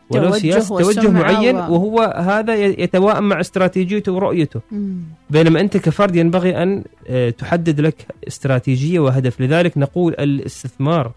وله 0.09 0.29
توجه 0.29 0.39
سياسه 0.41 0.77
توجه 0.79 1.09
معين 1.09 1.55
و- 1.55 1.59
وهو 1.59 2.13
هذا 2.17 2.55
ي- 2.55 2.75
يتوائم 2.83 3.23
مع 3.29 3.39
استراتيجيته 3.39 4.11
ورؤيته 4.11 4.59
مم. 4.71 5.01
بينما 5.29 5.59
أنت 5.59 5.77
كفرد 5.77 6.15
ينبغي 6.15 6.63
أن 6.63 6.83
آه، 7.07 7.29
تحدد 7.29 7.81
لك 7.81 8.05
استراتيجية 8.27 8.99
وهدف 8.99 9.41
لذلك 9.41 9.77
نقول 9.77 10.13
الاستثمار 10.13 11.11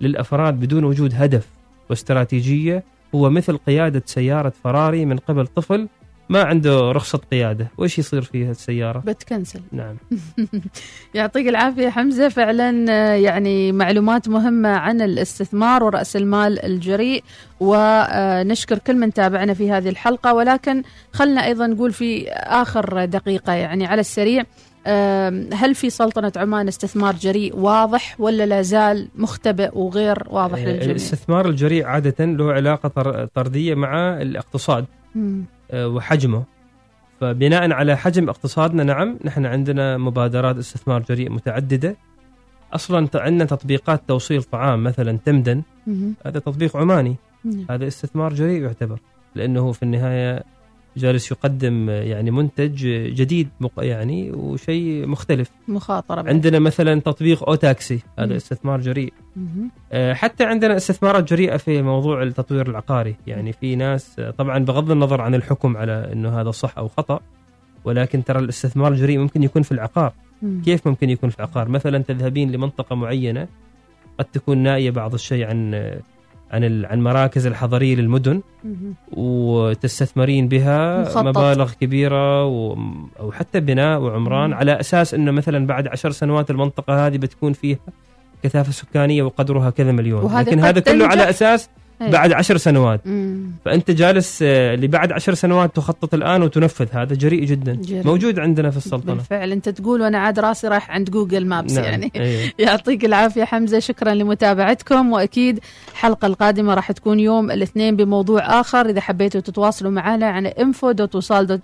للأفراد 0.00 0.60
بدون 0.60 0.84
وجود 0.84 1.12
هدف 1.16 1.46
واستراتيجية 1.90 2.82
هو 3.14 3.30
مثل 3.30 3.56
قيادة 3.56 4.02
سيارة 4.06 4.52
فراري 4.64 5.04
من 5.04 5.16
قبل 5.16 5.46
طفل 5.46 5.88
ما 6.28 6.42
عنده 6.42 6.92
رخصة 6.92 7.18
قيادة. 7.18 7.68
وش 7.78 7.98
يصير 7.98 8.22
فيها 8.22 8.50
السياره 8.50 8.98
بتكنسل. 8.98 9.60
نعم. 9.72 9.96
يعطيك 11.14 11.48
العافية 11.48 11.88
حمزة. 11.88 12.28
فعلا 12.28 12.86
آه، 12.92 13.14
يعني 13.14 13.72
معلومات 13.72 14.28
مهمة 14.28 14.68
عن 14.68 15.00
الاستثمار 15.00 15.84
ورأس 15.84 16.16
المال 16.16 16.64
الجريء 16.64 17.24
ونشكر 17.60 18.78
كل 18.78 18.96
من 18.96 19.12
تابعنا 19.12 19.54
في 19.54 19.70
هذه 19.70 19.88
الحلقة. 19.88 20.34
ولكن 20.34 20.82
خلنا 21.12 21.46
أيضا 21.46 21.66
نقول 21.66 21.92
في 21.92 22.28
آخر 22.32 23.04
دقيقة 23.04 23.52
يعني 23.52 23.86
على 23.86 24.00
السريع 24.00 24.44
هل 25.52 25.74
في 25.74 25.90
سلطنة 25.90 26.32
عمان 26.36 26.68
استثمار 26.68 27.14
جريء 27.14 27.56
واضح 27.56 28.16
ولا 28.20 28.46
لا 28.46 28.62
زال 28.62 29.08
مختبئ 29.16 29.70
وغير 29.78 30.24
واضح 30.30 30.58
آه، 30.58 30.64
للجميع؟ 30.64 30.90
الاستثمار 30.90 31.46
الجريء 31.48 31.84
عادة 31.86 32.24
له 32.24 32.52
علاقة 32.52 32.88
طر- 32.88 33.24
طردية 33.34 33.74
مع 33.74 34.22
الاقتصاد. 34.22 34.84
وحجمه 35.74 36.44
فبناء 37.20 37.72
على 37.72 37.96
حجم 37.96 38.28
اقتصادنا 38.28 38.82
نعم 38.84 39.18
نحن 39.24 39.46
عندنا 39.46 39.98
مبادرات 39.98 40.56
استثمار 40.56 41.02
جريء 41.02 41.30
متعددة 41.30 41.96
أصلا 42.72 43.08
عندنا 43.14 43.44
تطبيقات 43.44 44.02
توصيل 44.08 44.42
طعام 44.42 44.84
مثلا 44.84 45.18
تمدن. 45.24 45.62
هذا 46.26 46.38
تطبيق 46.38 46.76
عماني. 46.76 47.16
هذا 47.70 47.86
استثمار 47.86 48.34
جريء 48.34 48.62
يعتبر 48.62 48.98
لأنه 49.34 49.72
في 49.72 49.82
النهاية 49.82 50.42
جالس 50.96 51.30
يقدم 51.30 51.90
يعني 51.90 52.30
منتج 52.30 52.86
جديد 53.14 53.48
يعني 53.78 54.30
وشيء 54.30 55.06
مختلف 55.06 55.50
مخاطرة 55.68 56.22
بعد. 56.22 56.28
عندنا 56.28 56.58
مثلا 56.58 57.00
تطبيق 57.00 57.48
أو 57.48 57.54
تاكسي. 57.54 58.00
هذا 58.18 58.36
استثمار 58.36 58.80
جريء. 58.80 59.12
آه، 59.92 60.12
حتى 60.12 60.44
عندنا 60.44 60.76
استثمارات 60.76 61.30
جريئة 61.30 61.56
في 61.56 61.82
موضوع 61.82 62.22
التطوير 62.22 62.70
العقاري 62.70 63.16
يعني 63.26 63.52
في 63.52 63.76
ناس 63.76 64.18
آه، 64.18 64.30
طبعا 64.30 64.58
بغض 64.58 64.90
النظر 64.90 65.20
عن 65.20 65.34
الحكم 65.34 65.76
على 65.76 66.12
إنه 66.12 66.40
هذا 66.40 66.50
صح 66.50 66.78
أو 66.78 66.88
خطأ 66.88 67.20
ولكن 67.84 68.24
ترى 68.24 68.38
الاستثمار 68.38 68.92
الجريء 68.92 69.18
ممكن 69.18 69.42
يكون 69.42 69.62
في 69.62 69.72
العقار 69.72 70.12
مم. 70.42 70.62
كيف 70.64 70.88
ممكن 70.88 71.10
يكون 71.10 71.30
في 71.30 71.38
العقار 71.38 71.68
مثلا 71.68 71.98
تذهبين 71.98 72.52
لمنطقة 72.52 72.96
معينة 72.96 73.48
قد 74.18 74.24
تكون 74.24 74.58
نائية 74.58 74.90
بعض 74.90 75.14
الشيء 75.14 75.46
عن 75.46 75.74
آه، 75.74 76.00
عن 76.52 76.84
عن 76.84 77.00
مراكز 77.02 77.46
الحضريه 77.46 77.94
للمدن. 77.94 78.40
وتستثمرين 79.12 80.48
بها 80.48 81.02
مخطط. 81.02 81.16
مبالغ 81.26 81.72
كبيرة 81.80 82.44
و... 82.44 82.76
أو 83.20 83.32
حتى 83.32 83.60
بناء 83.60 84.00
وعمران 84.00 84.50
مم. 84.50 84.56
على 84.56 84.80
أساس 84.80 85.14
إنه 85.14 85.30
مثلا 85.30 85.66
بعد 85.66 85.88
عشر 85.88 86.10
سنوات 86.10 86.50
المنطقة 86.50 87.06
هذه 87.06 87.16
بتكون 87.16 87.52
فيها 87.52 87.78
كثافة 88.42 88.72
سكانية 88.72 89.22
وقدرها 89.22 89.70
كذا 89.70 89.92
مليون 89.92 90.38
لكن 90.38 90.60
هذا 90.60 90.80
كله. 90.80 91.06
على 91.06 91.30
أساس. 91.30 91.68
بعد 92.00 92.32
عشر 92.32 92.56
سنوات. 92.56 93.00
مم. 93.06 93.50
فأنت 93.64 93.90
جالس 93.90 94.38
آه، 94.42 94.74
لبعد 94.74 95.12
عشر 95.12 95.34
سنوات 95.34 95.76
تخطط 95.76 96.14
الآن 96.14 96.42
وتنفذ. 96.42 96.86
هذا 96.92 97.14
جريء 97.14 97.44
جدا. 97.44 97.74
جريء. 97.74 98.06
موجود 98.06 98.38
عندنا 98.38 98.70
في 98.70 98.76
السلطنة. 98.76 99.14
بالفعل. 99.14 99.52
أنت 99.52 99.68
تقول 99.68 100.00
وأنا 100.00 100.18
عاد 100.18 100.38
راسي 100.38 100.68
رايح 100.68 100.90
عند 100.90 101.10
Google 101.10 101.46
Maps 101.46 101.72
نعم. 101.72 101.84
يعني. 101.84 102.12
أيه. 102.16 102.52
يعطيك 102.66 103.04
العافية 103.04 103.44
حمزة. 103.44 103.78
شكرا 103.78 104.14
لمتابعتكم. 104.14 105.12
وأكيد 105.12 105.60
الحلقة 105.92 106.26
القادمة 106.26 106.74
راح 106.74 106.92
تكون 106.92 107.20
يوم 107.20 107.50
الاثنين 107.50 107.96
بموضوع 107.96 108.60
آخر. 108.60 108.86
إذا 108.88 109.00
حبيتوا 109.00 109.40
تتواصلوا 109.40 109.90
معنا 109.90 110.26
عن 110.26 110.48
info.وصال 110.48 111.60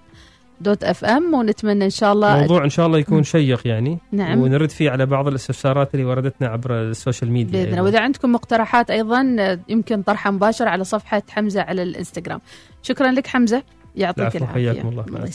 dot 0.60 0.84
FM 0.84 1.34
ونتمنى 1.34 1.84
إن 1.84 1.90
شاء 1.90 2.12
الله 2.12 2.40
موضوع 2.40 2.64
إن 2.64 2.70
شاء 2.70 2.86
الله 2.86 2.98
يكون 2.98 3.22
شيق 3.22 3.66
يعني 3.66 3.98
نعم. 4.12 4.40
ونرد 4.40 4.70
فيه 4.70 4.90
على 4.90 5.06
بعض 5.06 5.28
الاستفسارات 5.28 5.94
اللي 5.94 6.04
وردتنا 6.04 6.48
عبر 6.48 6.80
ال 6.80 6.87
social 6.87 7.30
media 7.30 7.52
بإذن 7.52 7.62
الله. 7.64 7.74
أيضاً. 7.74 7.82
وإذا 7.82 8.00
عندكم 8.00 8.32
مقترحات 8.32 8.90
أيضا 8.90 9.36
يمكن 9.68 10.02
طرحها 10.02 10.30
مباشر 10.30 10.68
على 10.68 10.84
صفحة 10.84 11.22
حمزة 11.30 11.62
على 11.62 11.82
الإنستغرام. 11.82 12.40
شكرا 12.82 13.10
لك 13.10 13.26
حمزة 13.26 13.62
يعطيك 13.96 14.36
العافية. 14.36 14.72
حياكم 14.72 14.88
الله. 14.88 15.04
مع 15.08 15.18
الله 15.18 15.30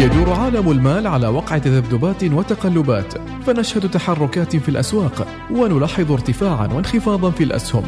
يدور 0.00 0.32
عالم 0.32 0.70
المال 0.70 1.06
على 1.06 1.28
وقع 1.28 1.58
تذبذبات 1.58 2.24
وتقلبات 2.24 3.14
فنشهد 3.46 3.90
تحركات 3.90 4.56
في 4.56 4.68
الأسواق 4.68 5.26
ونلاحظ 5.50 6.12
ارتفاعا 6.12 6.66
وانخفاضا 6.66 7.30
في 7.30 7.44
الأسهم. 7.44 7.82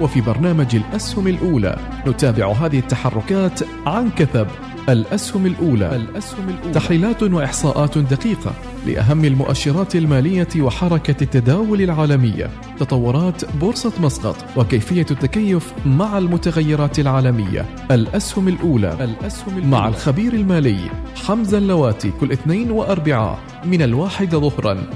وفي 0.00 0.20
برنامج 0.20 0.76
الأسهم 0.76 1.26
الأولى 1.26 1.78
نتابع 2.06 2.52
هذه 2.52 2.78
التحركات 2.78 3.60
عن 3.86 4.10
كثب. 4.10 4.46
الأسهم 4.88 5.46
الأولى. 5.46 5.96
الأسهم 5.96 6.48
الأولى 6.48 6.74
تحليلات 6.74 7.22
وإحصاءات 7.22 7.98
دقيقة 7.98 8.52
لأهم 8.86 9.24
المؤشرات 9.24 9.96
المالية 9.96 10.48
وحركة 10.56 11.14
التداول 11.22 11.82
العالمية. 11.82 12.50
تطورات 12.78 13.56
بورصة 13.56 13.92
مسقط 14.00 14.36
وكيفية 14.56 15.06
التكيف 15.10 15.72
مع 15.86 16.18
المتغيرات 16.18 16.98
العالمية. 16.98 17.66
الأسهم 17.90 18.48
الأولى. 18.48 18.96
الأسهم 19.04 19.48
الأولى 19.48 19.66
مع 19.66 19.88
الخبير 19.88 20.32
المالي 20.32 20.78
حمزة 21.26 21.58
اللواتي 21.58 22.12
كل 22.20 22.32
اثنين 22.32 22.70
وأربعاء 22.70 23.38
من 23.64 23.82
الواحدة 23.82 24.38
ظهرا. 24.38 24.86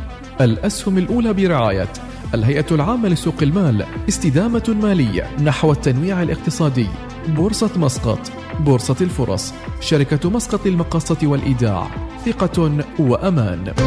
الأسهم 0.40 0.98
الأولى 0.98 1.32
برعاية 1.32 1.88
الهيئة 2.34 2.66
العامة 2.70 3.08
لسوق 3.08 3.42
المال 3.42 3.84
استدامة 4.08 4.76
مالية 4.82 5.30
نحو 5.44 5.72
التنويع 5.72 6.22
الاقتصادي. 6.22 6.86
بورصة 7.28 7.70
مسقط 7.76 8.32
بورصة 8.60 8.96
الفرص 9.00 9.54
شركة 9.80 10.30
مسقط 10.30 10.66
للمقاصة 10.66 11.18
والإيداع 11.22 11.86
ثقة 12.26 12.84
وأمان. 12.98 13.84